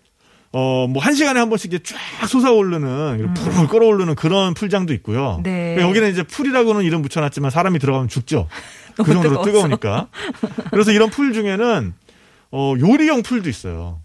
어 0.53 0.87
뭐 0.89 1.01
한 1.03 1.13
시간에 1.15 1.39
한 1.39 1.51
번씩 1.51 1.75
이제 1.75 1.83
쫙 1.85 2.27
솟아오르는 2.27 3.19
이렇게 3.19 3.35
풀풀 3.35 3.69
끓어오르는 3.69 4.15
그런 4.15 4.55
풀장도 4.55 4.95
있고요. 4.95 5.37
음. 5.39 5.43
네. 5.43 5.75
그러니까 5.75 5.89
여기는 5.91 6.11
이제 6.11 6.23
풀이라고는 6.23 6.83
이름 6.85 7.03
붙여놨지만 7.03 7.51
사람이 7.51 7.79
들어가면 7.79 8.09
죽죠. 8.09 8.49
그 8.97 9.05
정도로 9.05 9.43
뜨거워서. 9.43 9.69
뜨거우니까. 9.69 10.09
그래서 10.71 10.93
이런 10.93 11.11
풀 11.11 11.35
중에는 11.35 11.93
어 12.51 12.75
요리용 12.79 13.23
풀도 13.23 13.49
있어요. 13.49 14.01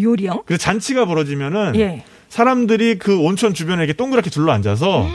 요리형? 0.00 0.42
그래서 0.46 0.60
잔치가 0.62 1.04
벌어지면 1.06 1.76
예. 1.76 2.04
사람들이 2.28 2.98
그 2.98 3.18
온천 3.18 3.54
주변에 3.54 3.84
이렇게 3.84 3.92
동그랗게 3.96 4.30
둘러 4.30 4.52
앉아서 4.52 5.06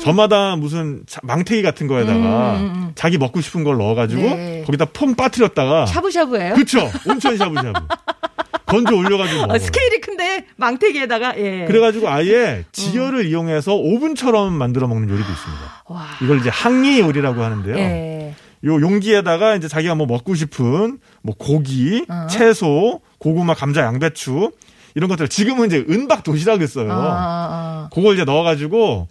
저마다 0.00 0.56
무슨 0.56 1.02
자- 1.06 1.20
망태기 1.24 1.62
같은 1.62 1.86
거에다가 1.86 2.56
음, 2.56 2.60
음, 2.60 2.72
음. 2.74 2.92
자기 2.94 3.18
먹고 3.18 3.40
싶은 3.40 3.64
걸 3.64 3.76
넣어가지고 3.78 4.22
네. 4.22 4.62
거기다 4.66 4.86
퐁 4.86 5.14
빠뜨렸다가 5.14 5.86
샤브샤브예요? 5.86 6.54
그쵸 6.54 6.88
온천 7.08 7.36
샤브샤브 7.36 7.72
건져 8.66 8.96
올려가지고. 8.96 9.52
어, 9.52 9.58
스케일이 9.58 10.00
큰데 10.00 10.46
망태기에다가 10.56 11.36
예. 11.38 11.64
그래가지고 11.66 12.08
아예 12.08 12.64
지혈을 12.72 13.26
이용해서 13.26 13.74
오븐처럼 13.74 14.52
만들어 14.54 14.86
먹는 14.88 15.08
요리도 15.10 15.30
있습니다. 15.30 15.62
와. 15.88 16.06
이걸 16.22 16.38
이제 16.38 16.48
항리 16.48 17.00
요리라고 17.00 17.42
하는데요. 17.42 17.76
예. 17.76 18.34
요 18.64 18.80
용기에다가 18.80 19.56
이제 19.56 19.66
자기가 19.68 19.94
뭐 19.96 20.06
먹고 20.06 20.34
싶은 20.36 20.98
뭐 21.22 21.34
고기, 21.38 22.04
어. 22.08 22.26
채소, 22.28 23.00
고구마, 23.18 23.54
감자, 23.54 23.82
양배추 23.82 24.50
이런 24.94 25.08
것들 25.08 25.28
지금은 25.28 25.68
이제 25.68 25.84
은박 25.88 26.22
도시락을 26.24 26.66
써요. 26.68 26.90
아, 26.92 26.96
아, 26.96 27.88
그걸 27.94 28.14
이제 28.14 28.24
넣어가지고 28.24 29.08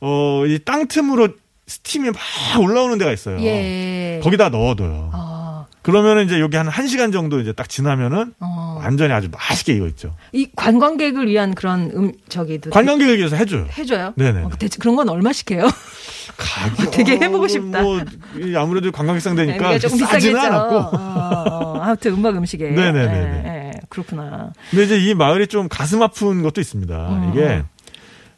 어 0.00 0.44
이 0.46 0.58
땅 0.64 0.88
틈으로 0.88 1.28
스팀이 1.66 2.10
막 2.10 2.18
올라오는 2.60 2.98
데가 2.98 3.12
있어요. 3.12 3.36
아. 3.38 3.42
예. 3.42 4.20
거기다 4.22 4.48
넣어둬요. 4.48 5.10
아, 5.12 5.66
그러면은 5.82 6.24
이제 6.24 6.40
여기 6.40 6.56
한 6.56 6.68
1시간 6.68 7.12
정도 7.12 7.38
이제 7.40 7.52
딱 7.52 7.68
지나면은 7.68 8.34
어. 8.40 8.61
완전히 8.82 9.12
아주 9.12 9.28
맛있게 9.30 9.74
익어 9.74 9.86
있죠. 9.88 10.14
이 10.32 10.48
관광객을 10.54 11.28
위한 11.28 11.54
그런 11.54 11.90
음 11.94 12.12
저기도 12.28 12.70
관광객을 12.70 13.18
위해서 13.18 13.36
해줘요. 13.36 13.66
해줘요. 13.76 14.12
네네. 14.16 14.42
어, 14.42 14.50
대체 14.58 14.78
그런 14.78 14.96
건 14.96 15.08
얼마씩 15.08 15.50
해요? 15.52 15.68
가격 16.36 16.90
되게 16.90 17.12
해보고 17.12 17.48
싶다. 17.48 17.82
뭐, 17.82 18.00
이 18.38 18.54
아무래도 18.56 18.90
관광객상 18.92 19.34
되니까 19.36 19.70
네, 19.70 19.78
조금 19.78 19.98
싸지는 19.98 20.40
비싸겠죠. 20.40 20.54
않았고. 20.54 20.76
어, 20.76 20.98
어, 20.98 21.80
아무튼 21.82 22.12
음악 22.14 22.36
음식에. 22.36 22.70
네네네네. 22.70 23.42
예, 23.44 23.48
예, 23.48 23.72
그렇구나. 23.88 24.52
근데 24.70 24.84
이제 24.84 24.98
이 24.98 25.14
마을이 25.14 25.46
좀 25.48 25.68
가슴 25.68 26.02
아픈 26.02 26.42
것도 26.42 26.60
있습니다. 26.60 26.94
어. 26.96 27.30
이게 27.32 27.62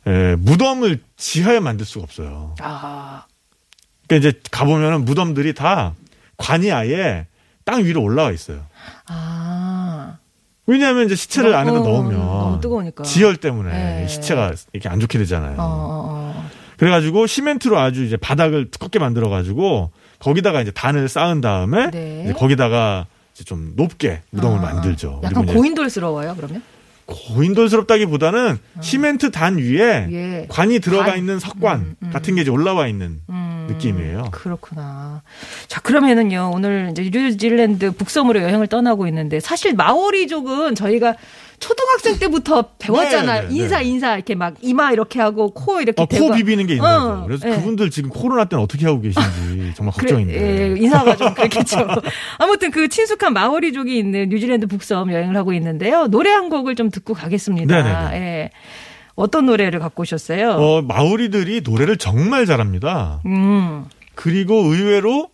에, 0.07 0.37
무덤을 0.37 1.01
지하에 1.17 1.61
만들 1.61 1.87
수가 1.87 2.03
없어요. 2.05 2.55
아, 2.61 3.25
그러니까 4.07 4.29
이제 4.29 4.41
가보면은 4.51 5.05
무덤들이 5.05 5.55
다 5.55 5.95
관이 6.37 6.73
아예 6.73 7.27
땅 7.65 7.85
위로 7.85 8.03
올라와 8.03 8.31
있어요. 8.33 8.67
아. 10.67 10.71
왜냐하면 10.73 11.07
이제 11.07 11.15
시체를 11.15 11.53
어, 11.55 11.59
안에다 11.59 11.81
어, 11.81 11.83
넣으면 11.83 12.13
너무 12.19 12.61
뜨거우니까. 12.61 13.05
지열 13.05 13.37
때문에 13.37 13.71
네. 13.71 14.09
시체가 14.09 14.53
이렇게 14.73 14.89
안 14.89 15.01
좋게 15.01 15.19
되잖아요. 15.19 15.57
어, 15.59 15.63
어, 15.63 16.05
어. 16.09 16.45
그래가지고 16.79 17.27
시멘트로 17.27 17.79
아주 17.79 18.05
이제 18.05 18.17
바닥을 18.17 18.71
두껍게 18.71 18.99
만들어가지고 18.99 19.91
거기다가 20.19 20.61
이제 20.61 20.71
단을 20.71 21.09
쌓은 21.09 21.41
다음에 21.41 21.91
네. 21.91 22.33
거기다가 22.37 23.07
이제 23.35 23.45
좀 23.45 23.73
높게 23.77 24.23
무덤을 24.31 24.59
아, 24.59 24.63
만들죠. 24.63 25.21
약간 25.23 25.47
고인돌스러워요, 25.47 26.35
그러면? 26.37 26.63
고인돌스럽다기보다는 27.07 28.59
시멘트 28.81 29.31
단 29.31 29.59
위에 29.59 30.09
예. 30.11 30.47
관이 30.49 30.81
들어가 30.81 31.07
관. 31.11 31.19
있는 31.19 31.39
석관 31.39 31.81
음, 31.81 31.97
음. 32.03 32.11
같은 32.11 32.35
게 32.35 32.41
이제 32.43 32.51
올라와 32.51 32.87
있는 32.87 33.21
음, 33.29 33.44
느낌이에요. 33.69 34.29
그렇구나. 34.31 35.23
자, 35.69 35.81
그러면은요, 35.81 36.51
오늘 36.55 36.89
이제 36.93 37.11
뉴질랜드 37.13 37.93
북섬으로 37.93 38.43
여행을 38.43 38.67
떠나고 38.67 39.07
있는데, 39.09 39.41
사실 39.41 39.75
마오리족은 39.75 40.75
저희가 40.75 41.15
초등학생 41.61 42.19
때부터 42.19 42.71
배웠잖아요. 42.79 43.43
네, 43.43 43.49
네, 43.49 43.55
인사, 43.55 43.79
네. 43.79 43.85
인사, 43.85 44.15
이렇게 44.15 44.35
막 44.35 44.55
이마 44.61 44.93
이렇게 44.93 45.21
하고, 45.21 45.51
코 45.51 45.81
이렇게 45.81 46.03
어, 46.03 46.07
대고. 46.07 46.29
코 46.29 46.35
비비는 46.35 46.67
게 46.67 46.75
인사죠. 46.75 47.09
어, 47.09 47.25
그래서 47.27 47.49
예. 47.49 47.55
그분들 47.57 47.91
지금 47.91 48.11
코로나 48.11 48.45
때는 48.45 48.63
어떻게 48.63 48.87
하고 48.87 49.01
계신지 49.01 49.73
정말 49.75 49.95
걱정인데. 49.95 50.33
그래, 50.33 50.71
예, 50.73 50.77
인사가 50.77 51.17
좀 51.17 51.33
그렇겠죠. 51.35 51.87
아무튼 52.39 52.71
그 52.71 52.89
친숙한 52.89 53.33
마오리족이 53.33 53.97
있는 53.97 54.29
뉴질랜드 54.29 54.67
북섬 54.67 55.13
여행을 55.13 55.37
하고 55.37 55.53
있는데요. 55.55 56.09
노래 56.09 56.31
한 56.31 56.49
곡을 56.51 56.75
좀 56.75 56.91
듣고 56.91 57.15
가겠습니다. 57.15 57.83
네네네. 57.83 58.17
예. 58.17 58.51
어떤 59.15 59.47
노래를 59.47 59.79
갖고 59.81 60.03
오셨어요? 60.03 60.51
어, 60.53 60.83
마오리들이 60.83 61.63
노래를 61.63 61.97
정말 61.97 62.47
잘합니다. 62.47 63.21
음. 63.27 63.85
그리고 64.15 64.55
의외로 64.65 65.31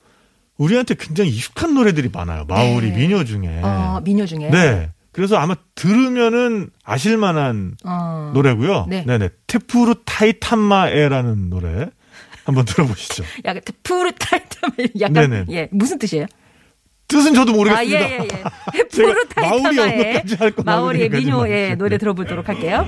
우리한테 0.58 0.94
굉장히 0.94 1.30
익숙한 1.30 1.74
노래들이 1.74 2.10
많아요. 2.12 2.44
마오리 2.46 2.90
네. 2.90 2.96
민요 2.98 3.24
중에. 3.24 3.60
어, 3.62 4.00
미녀 4.04 4.26
중에. 4.26 4.50
네. 4.50 4.90
그래서 5.12 5.36
아마 5.36 5.56
들으면은 5.74 6.70
아실 6.84 7.16
만한 7.16 7.76
어. 7.84 8.30
노래고요. 8.34 8.86
네. 8.88 9.04
네네. 9.06 9.30
테푸르 9.46 9.94
타이탄마에라는 10.04 11.50
노래 11.50 11.88
한번 12.44 12.64
들어보시죠. 12.64 13.24
약간 13.44 13.62
푸르 13.82 14.12
타이타마 14.12 14.72
약간 15.00 15.30
네네. 15.30 15.44
예 15.50 15.68
무슨 15.72 15.98
뜻이에요? 15.98 16.26
뜻은 17.10 17.34
저도 17.34 17.52
아 17.52 17.54
모르겠습니다. 17.56 18.00
예 18.00 18.18
예 18.18 18.28
예. 18.74 18.84
푸르타이타마의 18.84 20.22
마오리 20.34 20.54
마오리의 20.64 21.08
민요 21.10 21.30
좀예 21.38 21.60
말이죠. 21.68 21.76
노래 21.78 21.90
네. 21.90 21.98
들어보도록 21.98 22.48
할게요. 22.48 22.86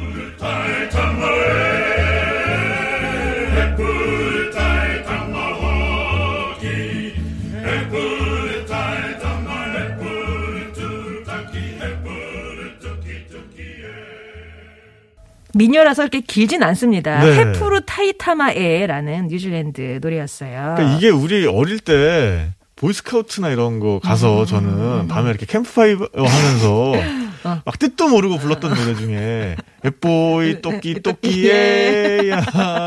민요라서 15.54 16.02
이렇게 16.02 16.20
길진 16.20 16.62
않습니다. 16.62 17.22
네. 17.22 17.38
He 17.38 17.53
Puru 17.53 17.82
Taitama 17.84 18.56
E라는 18.56 19.28
뉴질랜드 19.28 19.98
노래였어요. 20.00 20.74
그러니까 20.76 20.96
이게 20.96 21.10
우리 21.10 21.46
어릴 21.46 21.78
때 21.78 22.52
보이스카우트나 22.82 23.50
이런 23.50 23.78
거 23.78 24.00
가서 24.00 24.40
음, 24.40 24.46
저는 24.46 25.06
밤에 25.08 25.30
이렇게 25.30 25.46
캠프파이어 25.46 25.98
하면서 26.12 26.92
어. 27.44 27.62
막 27.64 27.78
뜻도 27.78 28.08
모르고 28.08 28.38
불렀던 28.38 28.74
노래 28.74 28.96
중에 28.96 29.56
예뽀이 29.84 30.60
또끼 30.62 31.00
또끼예야 31.00 32.40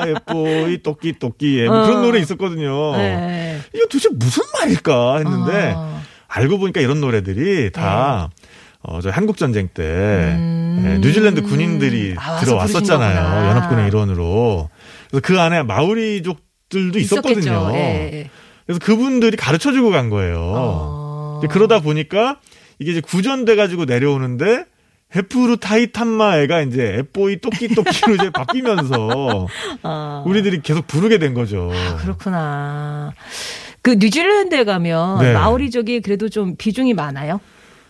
예뽀이 0.07 0.83
또끼 0.83 1.13
또끼예 1.17 1.67
뭐 1.67 1.83
그런 1.83 1.99
어. 1.99 2.01
노래 2.01 2.19
있었거든요. 2.19 2.97
네. 2.97 3.61
이거 3.73 3.85
도대체 3.85 4.09
무슨 4.11 4.43
말일까 4.59 5.17
했는데 5.19 5.73
어. 5.75 6.01
알고 6.27 6.57
보니까 6.57 6.81
이런 6.81 6.99
노래들이 6.99 7.71
다 7.71 8.29
어, 8.81 8.99
저 9.01 9.09
한국 9.09 9.37
전쟁 9.37 9.69
때 9.69 9.83
음. 10.37 10.83
예, 10.85 10.97
뉴질랜드 10.99 11.41
군인들이 11.41 12.15
아, 12.17 12.41
들어왔었잖아요. 12.41 13.49
연합군의 13.49 13.87
일원으로. 13.87 14.69
그래서 15.09 15.21
그 15.23 15.39
안에 15.39 15.63
마오리족들도 15.63 16.99
있었거든요. 16.99 17.39
있었겠죠. 17.39 17.71
예. 17.75 18.29
그래서 18.65 18.79
그분들이 18.79 19.37
가르쳐 19.37 19.71
주고 19.71 19.91
간 19.91 20.09
거예요. 20.09 20.37
어. 20.39 21.39
이제 21.39 21.47
그러다 21.51 21.81
보니까 21.81 22.39
이게 22.79 22.91
이제 22.91 23.01
구전돼 23.01 23.55
가지고 23.55 23.85
내려오는데 23.85 24.65
헤프루 25.15 25.57
타이탄마에가 25.57 26.61
이제 26.61 26.97
에뽀이 26.99 27.39
또끼 27.39 27.69
또끼로 27.69 28.15
이제 28.15 28.29
바뀌면서 28.33 29.47
어. 29.83 30.23
우리들이 30.25 30.61
계속 30.61 30.87
부르게 30.87 31.19
된 31.19 31.33
거죠. 31.33 31.71
아, 31.73 31.97
그렇구나. 31.97 33.13
그 33.81 33.95
뉴질랜드에 33.99 34.63
가면 34.63 35.19
네. 35.19 35.33
마오리족이 35.33 36.01
그래도 36.01 36.27
좀 36.27 36.55
비중이 36.57 36.95
많아요? 36.95 37.39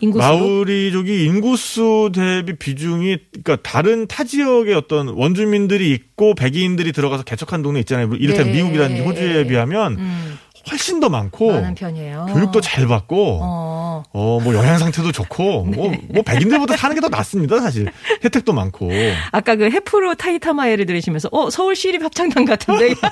인구수로? 0.02 0.38
마오리족이 0.38 1.24
인구수 1.24 2.12
대비 2.14 2.58
비중이 2.58 3.18
그러니까 3.32 3.58
다른 3.64 4.06
타 4.08 4.26
지역의 4.26 4.76
어떤 4.76 5.08
원주민들이 5.08 5.92
있고 5.92 6.36
백인들이 6.36 6.92
들어가서 6.92 7.24
개척한 7.24 7.62
동네 7.62 7.80
있잖아요. 7.80 8.10
이를테면 8.14 8.52
네. 8.52 8.62
미국이라든지 8.62 9.02
호주에 9.04 9.48
비하면 9.48 9.94
음, 9.94 10.38
훨씬 10.72 11.00
더 11.00 11.10
많고 11.10 11.52
많은 11.52 11.76
편이에요. 11.76 12.28
교육도 12.34 12.60
잘 12.62 12.88
받고 12.88 13.40
어. 13.42 14.04
어, 14.12 14.40
뭐 14.44 14.54
영양 14.56 14.78
상태도 14.78 15.12
좋고 15.12 15.64
뭐, 15.66 15.92
뭐 16.10 16.24
백인들보다 16.24 16.76
사는 16.78 16.96
게 16.96 17.02
더 17.02 17.10
낫습니다, 17.10 17.60
사실. 17.62 17.92
혜택도 18.24 18.52
많고. 18.54 18.90
아까 19.32 19.56
그 19.56 19.66
헤프로 19.70 20.16
타이타마에를 20.16 20.86
들으시면서 20.88 21.30
어 21.32 21.50
서울 21.52 21.76
시립 21.76 22.04
합창단 22.04 22.46
같은데 22.46 22.94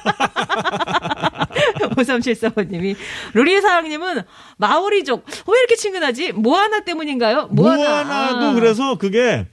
5374번님이 1.80 2.96
루리의 3.34 3.62
사랑님은 3.62 4.22
마오리족 4.58 5.26
왜 5.48 5.60
이렇게 5.60 5.76
친근하지? 5.76 6.32
모아나 6.34 6.82
때문인가요? 6.84 7.48
모아나. 7.52 7.78
모아나도 7.78 8.46
아. 8.48 8.54
그래서 8.54 8.98
그게 8.98 9.46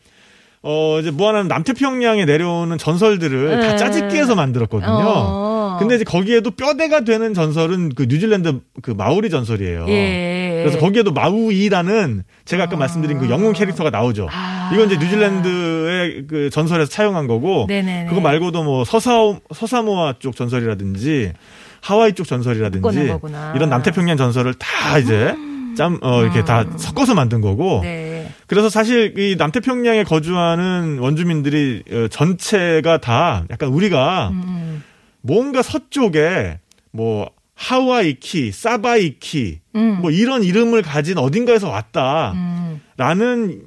어 0.62 0.98
이제 1.00 1.10
모아나는 1.10 1.48
남태평양에 1.48 2.24
내려오는 2.24 2.76
전설들을 2.78 3.58
네. 3.60 3.68
다 3.68 3.76
짜집기해서 3.76 4.34
만들었거든요. 4.34 4.90
어. 4.92 5.49
근데 5.80 5.96
이제 5.96 6.04
거기에도 6.04 6.50
뼈대가 6.52 7.00
되는 7.04 7.34
전설은 7.34 7.90
그 7.96 8.06
뉴질랜드 8.08 8.60
그 8.82 8.92
마오리 8.92 9.30
전설이에요. 9.30 9.86
예. 9.88 10.60
그래서 10.64 10.78
거기에도 10.78 11.10
마우이라는 11.12 12.22
제가 12.44 12.64
아까 12.64 12.76
아. 12.76 12.78
말씀드린 12.78 13.18
그 13.18 13.28
영웅 13.30 13.52
캐릭터가 13.52 13.90
나오죠. 13.90 14.28
아. 14.30 14.70
이건 14.72 14.86
이제 14.86 14.96
뉴질랜드의 14.96 16.24
그 16.28 16.50
전설에서 16.50 16.90
차용한 16.90 17.26
거고 17.26 17.66
네네네. 17.68 18.08
그거 18.08 18.20
말고도 18.20 18.62
뭐 18.62 18.84
서사 18.84 19.10
서사모아 19.54 20.14
쪽 20.18 20.36
전설이라든지 20.36 21.32
하와이 21.80 22.12
쪽 22.12 22.26
전설이라든지. 22.26 22.98
이런 23.56 23.70
남태평양 23.70 24.16
전설을 24.16 24.54
다 24.54 24.98
이제 24.98 25.34
짬 25.76 25.98
어 26.02 26.22
이렇게 26.22 26.44
다 26.44 26.64
섞어서 26.76 27.14
만든 27.14 27.40
거고 27.40 27.78
음. 27.78 27.82
네. 27.82 28.28
그래서 28.46 28.68
사실 28.68 29.14
이 29.16 29.36
남태평양에 29.38 30.04
거주하는 30.04 30.98
원주민들이 30.98 31.82
어, 31.92 32.08
전체가 32.10 32.98
다 32.98 33.44
약간 33.50 33.68
우리가 33.70 34.30
음. 34.32 34.82
뭔가 35.22 35.62
서쪽에 35.62 36.58
뭐 36.92 37.30
하와이키, 37.54 38.52
사바이키 38.52 39.60
음. 39.76 39.98
뭐 40.00 40.10
이런 40.10 40.42
이름을 40.42 40.82
가진 40.82 41.18
어딘가에서 41.18 41.68
왔다라는 41.68 42.34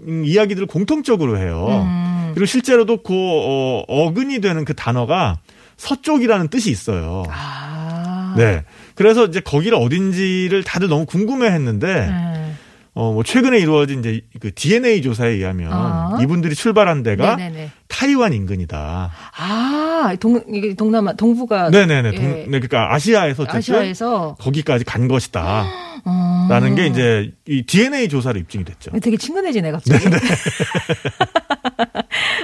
음. 0.07 0.23
이야기들을 0.25 0.67
공통적으로 0.67 1.37
해요. 1.37 1.67
음. 1.69 2.31
그리고 2.33 2.47
실제로도 2.47 3.03
그 3.03 3.13
어, 3.13 3.83
어근이 3.87 4.41
되는 4.41 4.65
그 4.65 4.73
단어가 4.73 5.37
서쪽이라는 5.77 6.47
뜻이 6.47 6.71
있어요. 6.71 7.23
아. 7.29 8.33
네. 8.35 8.63
그래서 8.95 9.25
이제 9.25 9.39
거기를 9.39 9.77
어딘지를 9.77 10.63
다들 10.63 10.87
너무 10.87 11.05
궁금해 11.05 11.47
했는데 11.51 12.07
네. 12.07 12.53
어, 12.95 13.11
뭐 13.11 13.23
최근에 13.23 13.59
이루어진 13.59 13.99
이제 13.99 14.21
그 14.39 14.53
DNA 14.53 15.01
조사에 15.01 15.29
의하면 15.29 15.71
아. 15.71 16.17
이분들이 16.21 16.53
출발한 16.55 17.03
데가 17.03 17.35
네네네. 17.35 17.71
타이완 17.87 18.33
인근이다. 18.33 19.11
아, 19.37 20.15
동, 20.19 20.43
이게 20.51 20.73
동남아, 20.73 21.13
동부가. 21.13 21.69
네네네. 21.69 22.11
예. 22.13 22.15
동, 22.15 22.25
네, 22.25 22.45
그러니까 22.47 22.93
아시아에서 22.93 23.45
아시아에서. 23.47 24.35
거기까지 24.39 24.83
간 24.83 25.07
것이다. 25.07 25.65
어. 26.05 26.47
라는 26.49 26.75
게 26.75 26.87
이제 26.87 27.31
이 27.47 27.63
DNA 27.63 28.09
조사로 28.09 28.39
입증이 28.39 28.65
됐죠. 28.65 28.91
되게 28.99 29.15
친근해지네, 29.15 29.71
갑자기. 29.71 30.05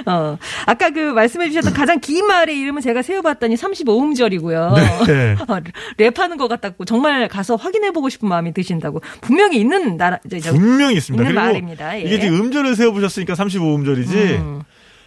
어, 0.06 0.38
아까 0.66 0.90
그 0.90 1.12
말씀해 1.12 1.48
주셨던 1.48 1.74
가장 1.74 2.00
긴 2.00 2.26
마을의 2.26 2.58
이름은 2.58 2.80
제가 2.80 3.02
세어봤더니 3.02 3.56
35음절이고요. 3.56 5.06
네. 5.06 5.36
어, 5.46 5.60
랩하는 5.98 6.38
것 6.38 6.48
같았고, 6.48 6.86
정말 6.86 7.28
가서 7.28 7.56
확인해 7.56 7.90
보고 7.90 8.08
싶은 8.08 8.28
마음이 8.28 8.54
드신다고. 8.54 9.02
분명히 9.20 9.58
있는 9.58 9.96
나라, 9.98 10.18
분명히 10.48 10.96
있습니다. 10.96 11.22
있는 11.22 11.34
마을입니다. 11.34 11.98
예. 11.98 12.04
이게 12.04 12.18
지금 12.20 12.40
음절을 12.40 12.76
세어보셨으니까 12.76 13.34
35음절이지 13.34 14.14
음. 14.40 14.62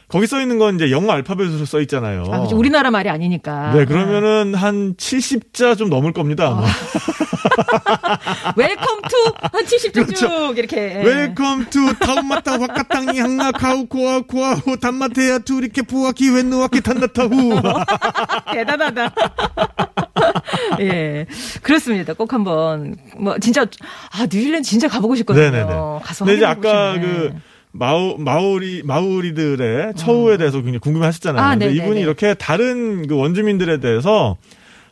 거기 0.07 0.27
써 0.27 0.39
있는 0.41 0.59
건 0.59 0.75
이제 0.75 0.91
영어 0.91 1.11
알파벳으로 1.13 1.65
써 1.65 1.79
있잖아요. 1.81 2.23
아, 2.31 2.37
그렇죠. 2.39 2.55
우리나라 2.57 2.91
말이 2.91 3.09
아니니까. 3.09 3.73
네, 3.73 3.85
그러면은 3.85 4.53
한 4.55 4.95
70자 4.95 5.77
좀 5.77 5.89
넘을 5.89 6.13
겁니다. 6.13 6.47
아마. 6.47 6.67
Welcome 8.55 9.01
to 9.09 9.33
한 9.51 9.63
70자 9.65 9.93
그렇죠. 9.93 10.15
쭉 10.15 10.57
이렇게. 10.57 10.77
예. 10.77 11.03
Welcome 11.03 11.65
투 11.69 11.93
타운마타 11.99 12.57
와카땅이 12.59 13.19
항나 13.19 13.51
카우 13.51 13.85
코아 13.85 14.21
코아호 14.21 14.75
단마테야 14.77 15.39
투리케 15.39 15.83
부아키 15.83 16.29
웬누아키 16.29 16.81
탄나타후. 16.81 17.61
대단하다. 18.53 19.13
예. 20.81 21.25
그렇습니다. 21.61 22.13
꼭 22.13 22.33
한번, 22.33 22.95
뭐, 23.17 23.37
진짜, 23.39 23.61
아, 24.11 24.21
뉴질랜드 24.23 24.67
진짜 24.67 24.87
가보고 24.87 25.15
싶거든요. 25.15 25.51
네네네. 25.51 25.73
가서 26.03 26.25
근데 26.25 26.37
이제 26.37 26.45
아까 26.45 26.93
싶네. 26.93 27.07
그 27.07 27.33
마오 27.73 28.17
마오리 28.17 28.83
마오리들의 28.85 29.93
처우에 29.95 30.37
대해서 30.37 30.57
굉장히 30.57 30.79
궁금해하셨잖아요. 30.79 31.43
아, 31.43 31.49
근데 31.51 31.65
네네네. 31.67 31.83
이분이 31.83 32.01
이렇게 32.01 32.35
다른 32.35 33.07
그 33.07 33.15
원주민들에 33.15 33.79
대해서 33.79 34.37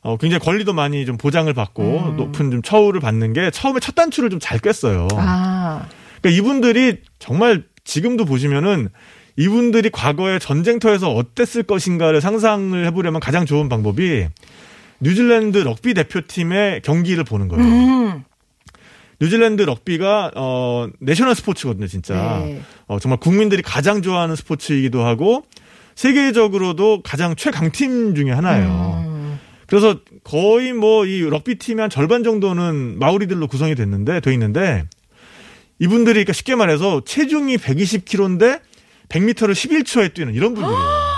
어, 0.02 0.17
굉장히 0.17 0.39
권리도 0.44 0.74
많이 0.74 1.06
좀 1.06 1.15
보장을 1.17 1.52
받고 1.54 1.84
음. 1.84 2.17
높은 2.17 2.50
좀 2.50 2.62
처우를 2.63 3.00
받는 3.00 3.34
게 3.34 3.52
처음에 3.52 3.80
첫 3.80 3.94
단추를 3.94 4.32
좀 4.32 4.39
잘 4.39 4.58
꿰어요. 4.60 5.08
아, 5.15 5.86
그러니까 6.22 6.38
이분들이 6.41 6.98
정말 7.20 7.63
지금도 7.84 8.26
보시면은 8.26 8.89
이분들이 9.38 9.91
과거에 9.91 10.39
전쟁터에서 10.39 11.12
어땠을 11.13 11.63
것인가를 11.63 12.20
상상을 12.20 12.84
해보려면 12.88 13.22
가장 13.22 13.46
좋은 13.46 13.70
방법이 13.70 14.28
뉴질랜드 15.00 15.60
럭비 15.60 15.94
대표팀의 15.94 16.82
경기를 16.82 17.24
보는 17.24 17.48
거예요. 17.48 17.63
음, 17.63 18.24
뉴질랜드 19.21 19.62
럭비가 19.62 20.31
어 20.36 20.88
내셔널 20.99 21.36
스포츠거든요, 21.36 21.86
진짜. 21.88 22.41
네. 22.43 22.62
어 22.88 22.99
정말 22.99 23.19
국민들이 23.19 23.62
가장 23.62 24.01
좋아하는 24.01 24.36
스포츠이기도 24.36 25.05
하고 25.05 25.45
세계적으로도 25.95 27.01
가장 27.03 27.36
최강팀 27.36 28.15
중에 28.15 28.31
하나예요. 28.31 29.03
음, 29.05 29.39
그래서 29.67 29.99
거의 30.23 30.73
뭐 30.73 31.05
이 31.05 31.21
럭비 31.21 31.55
팀의 31.55 31.81
한 31.84 31.89
절반 31.89 32.23
정도는 32.23 32.97
마오리들로 32.97 33.47
구성이 33.47 33.75
됐는데 33.75 34.21
돼 34.21 34.34
있는데 34.34 34.86
이분들이 35.79 36.13
그러니까 36.15 36.34
쉽게 36.34 36.55
말해서 36.55 37.01
체중이 37.05 37.57
120kg인데 37.57 38.62
100m를 39.10 39.51
11초에 39.51 40.13
뛰는 40.13 40.34
이런 40.34 40.53
분들이에요. 40.55 41.01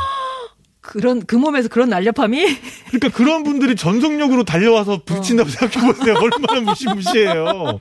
그런, 0.84 1.26
그 1.26 1.36
몸에서 1.36 1.70
그런 1.70 1.90
날렵함이? 1.90 2.46
그러니까 2.92 3.10
그런 3.18 3.44
분들이 3.44 3.76
전속력으로 3.76 4.44
달려와서 4.44 5.02
부딪힌다고 5.06 5.50
생각해 5.50 5.94
보세요. 5.94 6.16
얼마나 6.22 6.60
무시무시해요. 6.70 7.80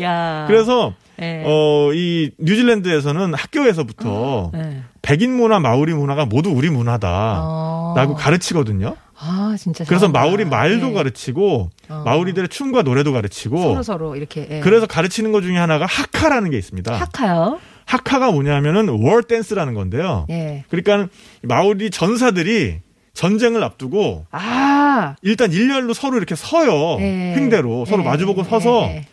야. 0.00 0.44
그래서 0.46 0.94
예. 1.20 1.42
어이 1.44 2.30
뉴질랜드에서는 2.38 3.34
학교에서부터 3.34 4.52
예. 4.54 4.82
백인 5.02 5.36
문화, 5.36 5.58
마오리 5.58 5.92
문화가 5.92 6.24
모두 6.24 6.50
우리 6.50 6.70
문화다라고 6.70 8.12
어. 8.12 8.14
가르치거든요. 8.16 8.96
아, 9.18 9.56
진짜. 9.58 9.84
그래서 9.84 10.06
잘한다. 10.06 10.20
마오리 10.20 10.44
말도 10.44 10.90
예. 10.90 10.92
가르치고 10.92 11.70
어. 11.88 12.02
마오리들의 12.04 12.48
춤과 12.48 12.82
노래도 12.82 13.12
가르치고 13.12 13.60
서로 13.60 13.82
서로 13.82 14.16
이렇게. 14.16 14.46
예. 14.50 14.60
그래서 14.60 14.86
가르치는 14.86 15.32
것 15.32 15.40
중에 15.40 15.56
하나가 15.56 15.84
하카라는 15.86 16.50
게 16.50 16.58
있습니다. 16.58 16.94
하카요? 16.94 17.58
하카가 17.86 18.32
뭐냐면은 18.32 18.88
월 18.88 19.22
댄스라는 19.22 19.72
건데요. 19.74 20.26
예. 20.28 20.64
그러니까 20.68 21.08
마오리 21.42 21.90
전사들이 21.90 22.80
전쟁을 23.14 23.62
앞두고 23.64 24.26
아. 24.30 25.16
일단 25.22 25.52
일렬로 25.52 25.94
서로 25.94 26.16
이렇게 26.18 26.34
서요. 26.34 26.98
예. 27.00 27.34
횡대로 27.34 27.84
서로 27.86 28.02
예. 28.02 28.06
마주보고 28.06 28.44
서서 28.44 28.82
예. 28.88 29.06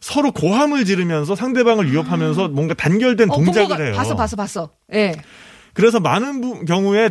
서로 0.00 0.30
고함을 0.32 0.84
지르면서 0.84 1.34
상대방을 1.34 1.90
위협하면서 1.90 2.48
뭔가 2.48 2.74
단결된 2.74 3.30
어, 3.30 3.34
동작을 3.34 3.86
해요. 3.86 3.94
봤어, 3.96 4.14
봤어, 4.14 4.36
봤어. 4.36 4.70
예. 4.92 5.14
그래서 5.72 6.00
많은 6.00 6.40
부- 6.40 6.64
경우에 6.64 7.10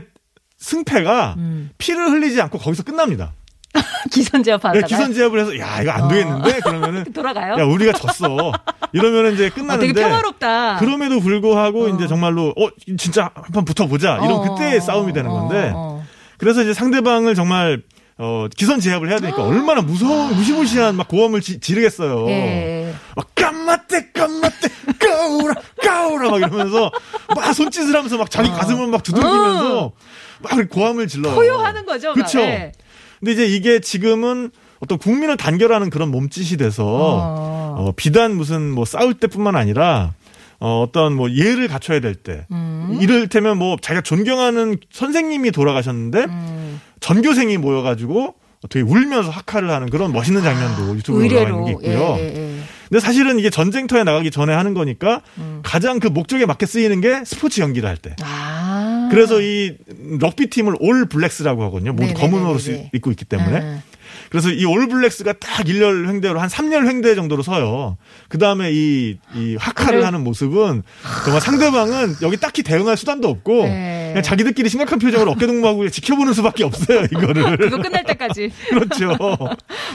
승패가 0.57 1.35
음. 1.37 1.69
피를 1.77 2.09
흘리지 2.11 2.41
않고 2.41 2.57
거기서 2.57 2.83
끝납니다. 2.83 3.33
기선 4.11 4.43
제압 4.43 4.61
네, 4.61 4.67
하다가. 4.67 4.87
기선 4.87 5.13
제압을 5.13 5.39
해서 5.39 5.57
야 5.59 5.81
이거 5.81 5.91
안 5.91 6.07
되겠는데 6.07 6.59
그러면은 6.61 7.03
돌아가요? 7.13 7.53
야 7.59 7.63
우리가 7.65 7.93
졌어 7.93 8.51
이러면은 8.93 9.33
이제 9.33 9.47
아, 9.47 9.49
끝나는데 9.53 9.87
되게 9.93 10.01
평화롭다. 10.01 10.77
그럼에도 10.77 11.19
불구하고 11.19 11.85
어. 11.85 11.87
이제 11.89 12.07
정말로 12.07 12.53
어 12.57 12.69
진짜 12.97 13.31
한판 13.35 13.65
붙어보자 13.65 14.17
이런 14.17 14.31
어, 14.31 14.41
그때 14.41 14.77
어, 14.77 14.79
싸움이 14.79 15.13
되는 15.13 15.29
건데 15.29 15.71
어, 15.73 16.01
어. 16.01 16.05
그래서 16.37 16.61
이제 16.61 16.73
상대방을 16.73 17.35
정말 17.35 17.81
어 18.17 18.47
기선 18.55 18.79
제압을 18.79 19.09
해야 19.09 19.19
되니까 19.19 19.43
얼마나 19.43 19.81
무서운 19.81 20.33
무시무시한 20.35 20.95
막 20.95 21.07
고함을 21.07 21.41
지, 21.41 21.59
지르겠어요. 21.59 22.29
예. 22.29 22.93
막 23.15 23.27
깜마떼 23.35 24.11
깜마떼 24.13 24.69
까오라 24.99 25.55
까오라 25.83 26.29
막 26.29 26.37
이러면서 26.37 26.91
막 27.35 27.53
손짓을 27.53 27.93
하면서 27.93 28.17
막 28.17 28.31
자기 28.31 28.49
가슴을 28.49 28.87
막 28.87 29.03
두들기면서 29.03 29.91
막 30.39 30.69
고함을 30.69 31.07
질러요. 31.07 31.33
어. 31.33 31.35
포효하는 31.35 31.85
거죠. 31.85 32.09
막. 32.09 32.13
그렇죠. 32.13 32.39
예. 32.39 32.71
근데 33.19 33.31
이제 33.31 33.45
이게 33.45 33.79
지금은 33.79 34.51
어떤 34.79 34.97
국민을 34.97 35.37
단결하는 35.37 35.89
그런 35.89 36.11
몸짓이 36.11 36.57
돼서 36.57 36.83
어. 36.85 37.75
어, 37.77 37.91
비단 37.95 38.35
무슨 38.35 38.71
뭐 38.71 38.85
싸울 38.85 39.15
때뿐만 39.15 39.55
아니라 39.55 40.13
어, 40.59 40.81
어떤 40.87 41.13
뭐 41.13 41.29
예를 41.31 41.67
갖춰야 41.67 41.99
될 41.99 42.15
때. 42.15 42.45
음. 42.51 42.97
이를테면 43.01 43.57
뭐 43.57 43.77
자기가 43.79 44.01
존경하는 44.01 44.77
선생님이 44.91 45.51
돌아가셨는데 45.51 46.25
음. 46.25 46.81
전교생이 46.99 47.57
모여가지고 47.57 48.35
되게 48.69 48.83
울면서 48.83 49.29
학화를 49.29 49.69
하는 49.69 49.89
그런 49.89 50.11
멋있는 50.11 50.41
장면도 50.41 50.95
유튜브에 50.97 51.27
올라와 51.27 51.49
있는 51.49 51.65
게. 51.65 51.71
있고요. 51.71 52.15
예, 52.17 52.23
예, 52.23 52.35
예. 52.35 52.59
근데 52.89 52.99
사실은 52.99 53.39
이게 53.39 53.49
전쟁터에 53.49 54.03
나가기 54.03 54.31
전에 54.31 54.53
하는 54.53 54.73
거니까 54.73 55.21
음. 55.37 55.59
가장 55.63 55.99
그 55.99 56.07
목적에 56.07 56.45
맞게 56.45 56.65
쓰이는 56.65 57.01
게 57.01 57.23
스포츠 57.25 57.61
연기를 57.61 57.89
할 57.89 57.97
때. 57.97 58.15
아. 58.23 58.64
그래서 59.09 59.41
이 59.41 59.75
럭비 60.19 60.49
팀을 60.49 60.75
올 60.79 61.07
블랙스라고 61.07 61.63
하거든요. 61.65 61.91
모두 61.93 62.07
네네네네네. 62.07 62.31
검은 62.39 62.55
옷을 62.55 62.89
입고 62.93 63.11
있기 63.11 63.25
때문에. 63.25 63.57
음. 63.59 63.81
그래서 64.29 64.49
이 64.49 64.65
올 64.65 64.87
블랙스가 64.87 65.33
딱 65.33 65.67
일렬 65.69 66.07
횡대로 66.07 66.39
한 66.39 66.49
3열 66.49 66.87
횡대 66.87 67.15
정도로 67.15 67.41
서요. 67.43 67.95
그 68.27 68.37
다음에 68.37 68.71
이, 68.71 69.17
이 69.35 69.55
하카를 69.57 69.99
그래. 69.99 70.05
하는 70.05 70.23
모습은 70.23 70.83
정말 71.23 71.41
상대방은 71.41 72.15
여기 72.21 72.35
딱히 72.37 72.63
대응할 72.63 72.97
수단도 72.97 73.29
없고 73.29 73.63
네. 73.63 74.07
그냥 74.09 74.23
자기들끼리 74.23 74.67
심각한 74.69 74.99
표정으로 74.99 75.31
어깨동무하고 75.31 75.89
지켜보는 75.89 76.33
수밖에 76.33 76.63
없어요, 76.63 77.05
이거를. 77.11 77.57
그거 77.57 77.77
끝날 77.77 78.03
때까지. 78.03 78.51
그렇죠. 78.69 79.15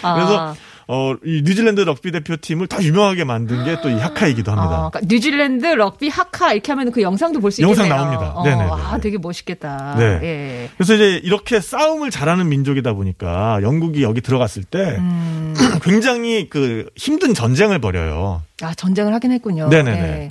아. 0.03 0.14
그래서 0.14 0.57
어, 0.92 1.14
이 1.24 1.42
뉴질랜드 1.44 1.83
럭비 1.83 2.11
대표팀을 2.11 2.66
더 2.66 2.83
유명하게 2.83 3.22
만든 3.22 3.64
게 3.64 3.81
또 3.81 3.88
이 3.90 3.94
하카이기도 3.94 4.50
합니다. 4.50 4.87
어, 4.87 4.90
그러니까 4.90 5.00
뉴질랜드 5.09 5.66
럭비 5.66 6.09
하카 6.09 6.53
이렇게 6.53 6.72
하면 6.72 6.90
그 6.90 7.00
영상도 7.00 7.38
볼수 7.40 7.62
영상 7.62 7.87
있겠네요. 7.87 8.05
나옵니다. 8.11 8.33
어, 8.35 8.44
네네네네. 8.44 8.70
아, 8.72 8.98
되게 9.00 9.16
멋있겠다. 9.18 9.94
네. 9.96 10.05
예. 10.22 10.70
그래서 10.76 10.94
이제 10.94 11.20
이렇게 11.22 11.61
싸움을 11.61 12.11
잘하는 12.11 12.48
민족이다 12.48 12.92
보니까 12.94 13.61
영국이 13.62 14.03
여기 14.03 14.20
들어갔을 14.20 14.64
때 14.64 14.96
음. 14.98 15.55
굉장히 15.85 16.48
그 16.50 16.87
힘든 16.96 17.35
전쟁을 17.35 17.79
벌여요. 17.79 18.42
아, 18.62 18.74
전쟁을 18.74 19.14
하긴 19.14 19.31
했군요. 19.33 19.68
네네네. 19.68 19.98
예. 20.00 20.29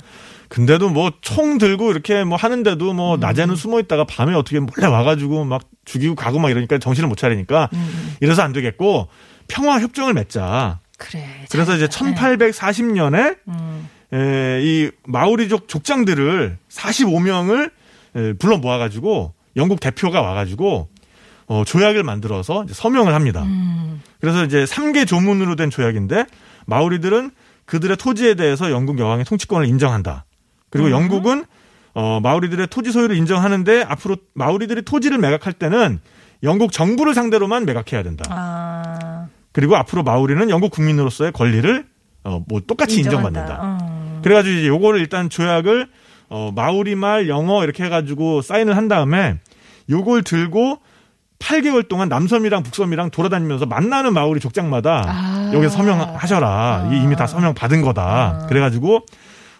근데도 0.50 0.90
뭐 0.90 1.12
총 1.22 1.58
들고 1.58 1.92
이렇게 1.92 2.24
뭐 2.24 2.36
하는데도 2.36 2.92
뭐 2.92 3.14
음. 3.14 3.20
낮에는 3.20 3.54
숨어 3.56 3.78
있다가 3.80 4.04
밤에 4.04 4.34
어떻게 4.34 4.58
몰래 4.58 4.86
와가지고 4.86 5.44
막 5.44 5.62
죽이고 5.84 6.16
가고 6.16 6.38
막 6.40 6.50
이러니까 6.50 6.78
정신을 6.78 7.08
못 7.08 7.16
차리니까 7.16 7.68
음. 7.72 8.14
이래서 8.20 8.42
안 8.42 8.52
되겠고 8.52 9.06
평화 9.50 9.80
협정을 9.80 10.14
맺자. 10.14 10.80
그래. 10.98 11.26
그래서 11.50 11.74
이제 11.76 11.88
잘했다. 11.88 12.20
1840년에 12.20 13.38
음. 13.48 13.88
에, 14.12 14.60
이 14.62 14.90
마오리족 15.06 15.68
족장들을 15.68 16.58
45명을 16.68 17.70
불러 18.38 18.58
모아가지고 18.58 19.34
영국 19.56 19.80
대표가 19.80 20.20
와가지고 20.20 20.88
어, 21.46 21.64
조약을 21.64 22.04
만들어서 22.04 22.64
서명을 22.70 23.14
합니다. 23.14 23.42
음. 23.42 24.00
그래서 24.20 24.44
이제 24.44 24.64
3개 24.64 25.06
조문으로 25.06 25.56
된 25.56 25.70
조약인데 25.70 26.26
마오리들은 26.66 27.30
그들의 27.64 27.96
토지에 27.96 28.34
대해서 28.34 28.70
영국 28.70 28.98
여왕의 28.98 29.24
통치권을 29.24 29.66
인정한다. 29.66 30.24
그리고 30.70 30.88
음. 30.88 30.92
영국은 30.92 31.44
어, 31.94 32.20
마오리들의 32.22 32.68
토지 32.68 32.92
소유를 32.92 33.16
인정하는데 33.16 33.82
앞으로 33.82 34.16
마오리들이 34.34 34.82
토지를 34.82 35.18
매각할 35.18 35.52
때는 35.52 36.00
영국 36.42 36.72
정부를 36.72 37.14
상대로만 37.14 37.64
매각해야 37.66 38.02
된다. 38.02 38.24
아, 38.30 39.26
그리고 39.52 39.76
앞으로 39.76 40.02
마오리는 40.02 40.48
영국 40.50 40.70
국민으로서의 40.72 41.32
권리를 41.32 41.86
어, 42.24 42.42
뭐 42.48 42.60
똑같이 42.66 42.98
인정한다. 42.98 43.40
인정받는다. 43.40 43.60
어. 43.84 44.20
그래가지고 44.22 44.54
이제 44.58 44.68
요거를 44.68 45.00
일단 45.00 45.30
조약을 45.30 45.88
어, 46.28 46.52
마오리 46.54 46.94
말 46.94 47.28
영어 47.28 47.64
이렇게 47.64 47.84
해가지고 47.84 48.42
사인을 48.42 48.76
한 48.76 48.88
다음에 48.88 49.36
요걸 49.88 50.22
들고 50.22 50.78
8개월 51.40 51.88
동안 51.88 52.08
남섬이랑 52.10 52.62
북섬이랑 52.62 53.10
돌아다니면서 53.10 53.64
만나는 53.66 54.12
마오리 54.12 54.40
족장마다 54.40 55.04
아. 55.08 55.50
여기 55.54 55.68
서명하셔라. 55.70 56.88
이게 56.92 57.02
이미 57.02 57.16
다 57.16 57.26
서명 57.26 57.54
받은 57.54 57.80
거다. 57.82 58.46
그래가지고 58.48 59.00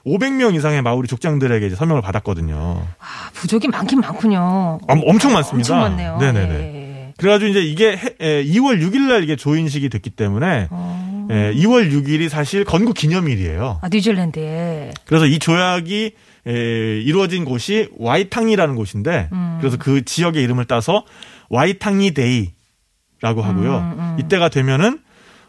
500명 0.06 0.54
이상의 0.54 0.82
마오리 0.82 1.08
족장들에게 1.08 1.66
이제 1.66 1.74
서명을 1.76 2.02
받았거든요. 2.02 2.82
아, 2.98 3.30
부족이 3.32 3.68
많긴 3.68 4.00
많군요. 4.00 4.78
엄- 4.88 5.02
엄청 5.06 5.32
많습니다. 5.32 5.74
엄청 5.74 5.80
많네요. 5.80 6.16
네네네. 6.18 6.54
예. 6.54 6.79
그래가지고 7.20 7.50
이제 7.50 7.60
이게 7.62 7.96
해- 7.96 8.14
에, 8.20 8.44
2월 8.44 8.80
6일 8.82 9.08
날 9.08 9.22
이게 9.22 9.36
조인식이 9.36 9.88
됐기 9.90 10.10
때문에 10.10 10.68
어. 10.70 11.28
에, 11.30 11.52
2월 11.54 11.92
6일이 11.92 12.28
사실 12.30 12.64
건국 12.64 12.94
기념일이에요. 12.94 13.78
아, 13.82 13.88
뉴질랜드에. 13.92 14.92
그래서 15.04 15.26
이 15.26 15.38
조약이 15.38 16.12
에, 16.46 17.00
이루어진 17.00 17.44
곳이 17.44 17.88
와이탕이라는 17.98 18.74
곳인데 18.74 19.28
음. 19.32 19.58
그래서 19.60 19.76
그 19.76 20.02
지역의 20.04 20.42
이름을 20.42 20.64
따서 20.64 21.04
와이탕이 21.50 22.12
Day라고 22.14 23.42
하고요. 23.42 23.76
음, 23.78 23.98
음. 23.98 24.16
이때가 24.20 24.48
되면은 24.48 25.00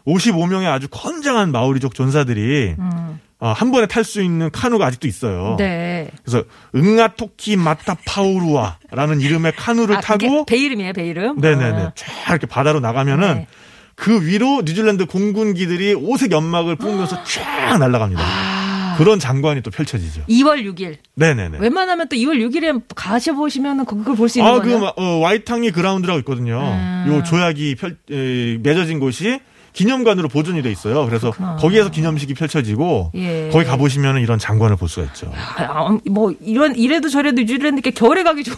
55명의 0.06 0.66
아주 0.66 0.88
건장한 0.90 1.52
마오리족 1.52 1.94
전사들이 1.94 2.74
음. 2.78 2.84
어, 2.90 3.18
한 3.50 3.72
번에 3.72 3.86
탈 3.86 4.04
수 4.04 4.22
있는 4.22 4.50
카누가 4.50 4.86
아직도 4.86 5.08
있어요. 5.08 5.56
네. 5.58 6.08
그래서 6.24 6.44
응아토키 6.74 7.56
마타 7.56 7.96
파우루아라는 8.06 9.20
이름의 9.20 9.52
카누를 9.56 9.96
아, 9.96 10.00
타고 10.00 10.44
배 10.44 10.56
이름이에요, 10.58 10.92
배 10.92 11.06
이름? 11.06 11.36
네네네 11.40 11.82
어. 11.82 11.92
쫙 11.94 12.06
이렇게 12.30 12.46
바다로 12.46 12.80
나가면은 12.80 13.34
네. 13.34 13.46
그 13.94 14.24
위로 14.26 14.62
뉴질랜드 14.64 15.06
공군기들이 15.06 15.94
오색 15.94 16.32
연막을 16.32 16.76
뿜으면서 16.76 17.22
쫙 17.24 17.78
날아갑니다. 17.78 18.22
아, 18.24 18.94
그런 18.98 19.18
장관이 19.18 19.62
또 19.62 19.70
펼쳐지죠. 19.70 20.22
2월 20.28 20.62
6일. 20.64 20.96
네네네. 21.14 21.58
웬만하면 21.58 22.08
또 22.08 22.16
2월 22.16 22.38
6일에 22.48 22.82
가셔보시면 22.94 23.84
그걸 23.86 24.16
볼 24.16 24.28
수 24.28 24.38
있는 24.38 24.50
아, 24.52 24.60
그, 24.60 24.76
어, 24.96 25.18
와이탕리 25.18 25.70
그라운드라고 25.72 26.18
있거든요. 26.20 26.60
음. 26.60 27.04
요 27.08 27.22
조약이 27.22 27.74
펼, 27.76 27.96
에, 28.10 28.58
맺어진 28.62 28.98
곳이 28.98 29.40
기념관으로 29.72 30.28
보존이 30.28 30.62
돼 30.62 30.70
있어요. 30.70 31.06
그래서 31.06 31.30
그렇구나. 31.30 31.56
거기에서 31.56 31.90
기념식이 31.90 32.34
펼쳐지고 32.34 33.10
예. 33.14 33.48
거기 33.52 33.64
가보시면 33.64 34.18
이런 34.20 34.38
장관을 34.38 34.76
볼 34.76 34.88
수가 34.88 35.06
있죠. 35.08 35.32
아, 35.34 35.96
뭐 36.10 36.32
이런 36.40 36.76
이래도 36.76 37.08
저래도 37.08 37.40
뉴질랜드께 37.40 37.92
겨울에 37.92 38.22
가기 38.22 38.44
좋은 38.44 38.56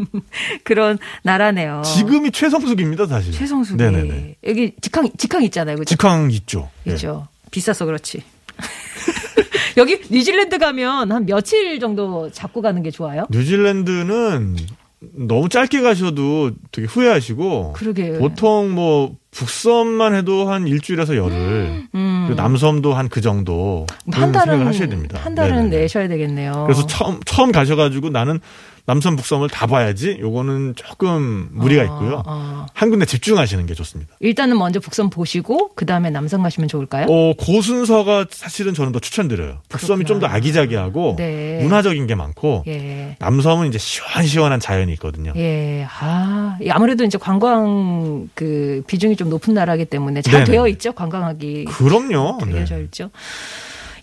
그런 0.64 0.98
나라네요. 1.22 1.82
지금이 1.84 2.30
최성수기입니다, 2.30 3.06
사실. 3.06 3.32
최성수기 3.32 3.82
네네네. 3.82 4.36
여기 4.46 4.72
직항 4.80 5.08
직항 5.16 5.42
있잖아요, 5.44 5.76
그죠? 5.76 5.88
직항 5.88 6.30
있죠. 6.30 6.68
예. 6.86 6.92
있죠. 6.92 7.26
비싸서 7.50 7.86
그렇지. 7.86 8.22
여기 9.76 10.00
뉴질랜드 10.10 10.58
가면 10.58 11.10
한 11.12 11.26
며칠 11.26 11.78
정도 11.80 12.30
잡고 12.30 12.60
가는 12.60 12.82
게 12.82 12.90
좋아요? 12.90 13.26
뉴질랜드는 13.30 14.56
너무 15.00 15.48
짧게 15.48 15.80
가셔도 15.80 16.50
되게 16.72 16.86
후회하시고 16.86 17.72
그러게. 17.74 18.18
보통 18.18 18.72
뭐 18.74 19.16
북섬만 19.30 20.14
해도 20.14 20.50
한 20.50 20.66
일주일에서 20.66 21.16
열흘 21.16 21.84
음. 21.94 22.34
남섬도 22.36 22.92
한 22.94 23.08
그 23.08 23.20
정도 23.20 23.86
한 24.12 24.30
달은 24.32 24.66
하셔야 24.66 24.88
됩니다. 24.88 25.18
한 25.22 25.34
달은 25.34 25.56
네네네. 25.56 25.76
내셔야 25.78 26.06
되겠네요. 26.08 26.64
그래서 26.66 26.86
처음 26.86 27.18
처음 27.24 27.50
가셔가지고 27.50 28.10
나는 28.10 28.40
남섬 28.86 29.16
북섬을 29.16 29.48
다 29.50 29.66
봐야지. 29.66 30.16
요거는 30.20 30.74
조금 30.76 31.48
무리가 31.52 31.82
아, 31.82 31.84
있고요. 31.84 32.22
아. 32.26 32.66
한 32.74 32.90
군데 32.90 33.04
집중하시는 33.06 33.66
게 33.66 33.74
좋습니다. 33.74 34.14
일단은 34.20 34.58
먼저 34.58 34.80
북섬 34.80 35.10
보시고 35.10 35.74
그 35.74 35.86
다음에 35.86 36.10
남섬 36.10 36.42
가시면 36.42 36.68
좋을까요? 36.68 37.06
어, 37.08 37.34
그 37.38 37.60
순서가 37.62 38.26
사실은 38.30 38.74
저는 38.74 38.92
더 38.92 38.98
추천드려요. 38.98 39.60
북섬이 39.68 40.04
좀 40.06 40.18
더. 40.18 40.26
아기자기하고 40.30 41.16
네. 41.18 41.58
문화적인 41.62 42.06
게 42.06 42.14
많고 42.14 42.64
예. 42.68 43.16
남섬은 43.18 43.68
이제 43.68 43.78
시원시원한 43.78 44.60
자연이 44.60 44.92
있거든요. 44.94 45.32
예, 45.36 45.86
아, 46.00 46.56
이 46.62 46.70
아무래도 46.70 47.04
이제 47.04 47.18
관광 47.18 48.28
그 48.34 48.82
비중이 48.86 49.16
좀 49.16 49.28
높은 49.28 49.54
나라기 49.54 49.86
때문에 49.86 50.22
잘 50.22 50.44
네네. 50.44 50.44
되어 50.44 50.68
있죠. 50.68 50.92
관광하기 50.92 51.64
그럼요. 51.66 52.38
되게 52.44 52.64
네. 52.64 52.82
있죠. 52.84 53.10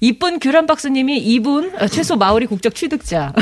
이쁜 0.02 0.40
규란 0.40 0.66
박스님이 0.68 1.18
이분 1.20 1.74
어, 1.80 1.88
최소 1.88 2.16
마오리 2.16 2.46
국적 2.46 2.76
취득자. 2.76 3.34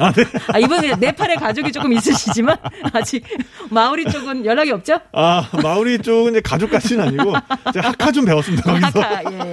아, 0.00 0.12
네. 0.12 0.24
아, 0.52 0.58
이분 0.58 0.80
네팔에 0.98 1.34
가족이 1.36 1.72
조금 1.72 1.92
있으시지만 1.92 2.56
아직 2.92 3.22
마오리 3.68 4.04
쪽은 4.10 4.46
연락이 4.46 4.70
없죠? 4.70 4.98
아, 5.12 5.46
마우리 5.62 5.98
쪽은 5.98 6.32
이제 6.32 6.40
가족까지는 6.40 7.08
아니고 7.08 7.34
제가 7.74 7.88
하카 7.90 8.10
좀 8.12 8.24
배웠습니다. 8.24 8.62
거기서. 8.72 9.00
아까 9.00 9.22
예. 9.30 9.52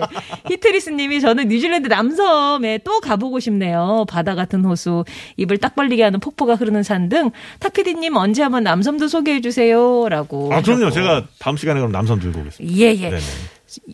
히트리스님이 0.49 1.19
저는 1.19 1.49
뉴질랜드 1.49 1.88
남섬에 1.89 2.79
또 2.86 2.99
가보고 3.01 3.39
싶네요. 3.41 4.05
바다 4.10 4.36
같은 4.36 4.63
호수, 4.63 5.03
입을 5.36 5.57
딱 5.57 5.75
벌리게 5.75 6.03
하는 6.03 6.19
폭포가 6.19 6.55
흐르는 6.55 6.83
산 6.83 7.07
등 7.10 7.31
탁피디님 7.60 8.17
언제 8.17 8.43
한번 8.43 8.63
남섬도 8.63 9.07
소개해 9.07 9.39
주세요라고. 9.39 10.53
아, 10.53 10.62
그럼요. 10.62 10.88
하셨고. 10.88 10.91
제가 10.95 11.23
다음 11.39 11.55
시간에 11.55 11.79
그럼 11.79 11.91
남섬 11.93 12.19
들고 12.19 12.41
오겠습니다. 12.41 12.77
예 12.77 12.88
예. 12.95 13.10
네네. 13.10 13.21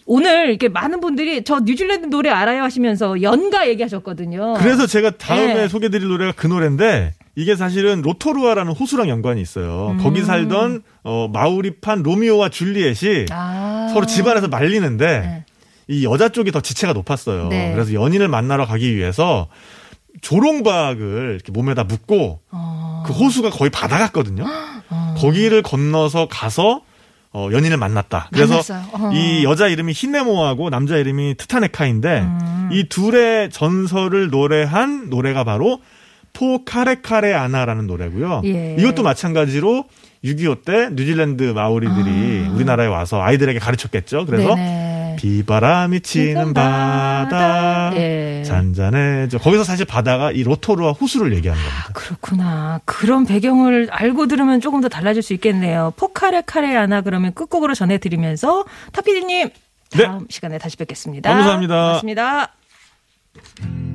오늘 0.06 0.50
이렇게 0.50 0.70
많은 0.70 1.00
분들이 1.00 1.44
저 1.44 1.60
뉴질랜드 1.60 2.08
노래 2.08 2.30
알아요 2.30 2.64
하시면서 2.64 3.22
연가 3.22 3.68
얘기하셨거든요. 3.68 4.56
그래서 4.56 4.88
제가 4.88 5.12
다음에 5.12 5.54
네. 5.54 5.68
소개드릴 5.68 6.08
노래가 6.08 6.34
그 6.36 6.48
노래인데 6.48 7.14
이게 7.36 7.56
사실은 7.56 8.02
로토루아라는 8.02 8.74
호수랑 8.74 9.10
연관이 9.10 9.42
있어요. 9.42 9.92
음. 9.92 9.98
거기 10.04 10.24
살던 10.24 10.84
어, 11.04 11.28
마우리판 11.32 12.04
로미오와 12.04 12.50
줄리엣이 12.50 13.26
아. 13.32 13.90
서로 13.94 14.06
집안에서 14.06 14.48
말리는데 14.48 15.20
네. 15.20 15.46
이 15.88 16.06
여자 16.06 16.30
쪽이 16.30 16.52
더 16.52 16.62
지체가 16.62 16.94
높았어요. 16.94 17.48
네. 17.50 17.72
그래서 17.74 17.94
연인을 17.94 18.28
만나러 18.28 18.66
가기 18.66 18.96
위해서 18.96 19.48
조롱박을 20.22 21.32
이렇게 21.36 21.52
몸에다 21.52 21.84
묶고 21.84 22.40
어. 22.52 23.04
그 23.06 23.14
호수가 23.14 23.50
거의 23.50 23.70
바다 23.70 23.98
같거든요. 24.00 24.46
어. 24.90 25.16
거기를 25.18 25.62
건너서 25.62 26.28
가서 26.30 26.82
어, 27.34 27.50
연인을 27.52 27.78
만났다. 27.78 28.30
그래서. 28.32 28.62
어. 28.94 29.12
이 29.14 29.44
여자 29.44 29.68
이름이 29.68 29.94
히네모하고 29.96 30.70
남자 30.70 30.98
이름이 30.98 31.36
트타네카인데 31.38 32.20
음. 32.22 32.70
이 32.72 32.88
둘의 32.88 33.50
전설을 33.50 34.30
노래한 34.30 35.10
노래가 35.10 35.44
바로 35.44 35.80
포 36.32 36.64
카레카레 36.64 37.34
아나라는 37.34 37.88
노래고요. 37.88 38.42
예. 38.46 38.76
이것도 38.80 39.04
마찬가지로 39.04 39.86
6.25 40.24 40.66
때 40.66 40.90
뉴질랜드 40.92 41.44
마오리들이 41.44 42.48
우리나라에 42.54 42.88
와서 42.88 43.22
아이들에게 43.22 43.60
가르쳤겠죠. 43.60 44.26
그래서 44.26 44.54
아. 44.54 44.56
네네. 44.56 44.93
비바람이 45.18 46.02
치는 46.02 46.54
바다 46.54 47.92
예. 47.96 48.44
잔잔해져 48.46 49.38
거기서 49.38 49.64
사실 49.64 49.86
바다가 49.86 50.32
이 50.32 50.44
로토루와 50.44 50.94
호수를 50.94 51.34
얘기하는 51.36 51.62
겁니다. 51.62 51.90
그렇구나. 51.94 52.80
그런 52.86 53.26
배경을 53.26 53.90
알고 53.92 54.28
들으면 54.28 54.62
조금 54.62 54.82
더 54.82 54.90
달라질 54.90 55.22
수 55.22 55.34
있겠네요. 55.34 55.94
포카레 55.98 56.44
카레 56.46 56.76
아나 56.76 57.02
그러면 57.02 57.34
끝곡으로 57.34 57.74
전해드리면서 57.74 58.66
타피디님 58.92 59.50
네. 59.96 60.06
다음 60.06 60.26
시간에 60.30 60.58
다시 60.58 60.78
뵙겠습니다. 60.78 61.32
감사합니다. 61.32 61.76
고맙습니다. 61.76 63.93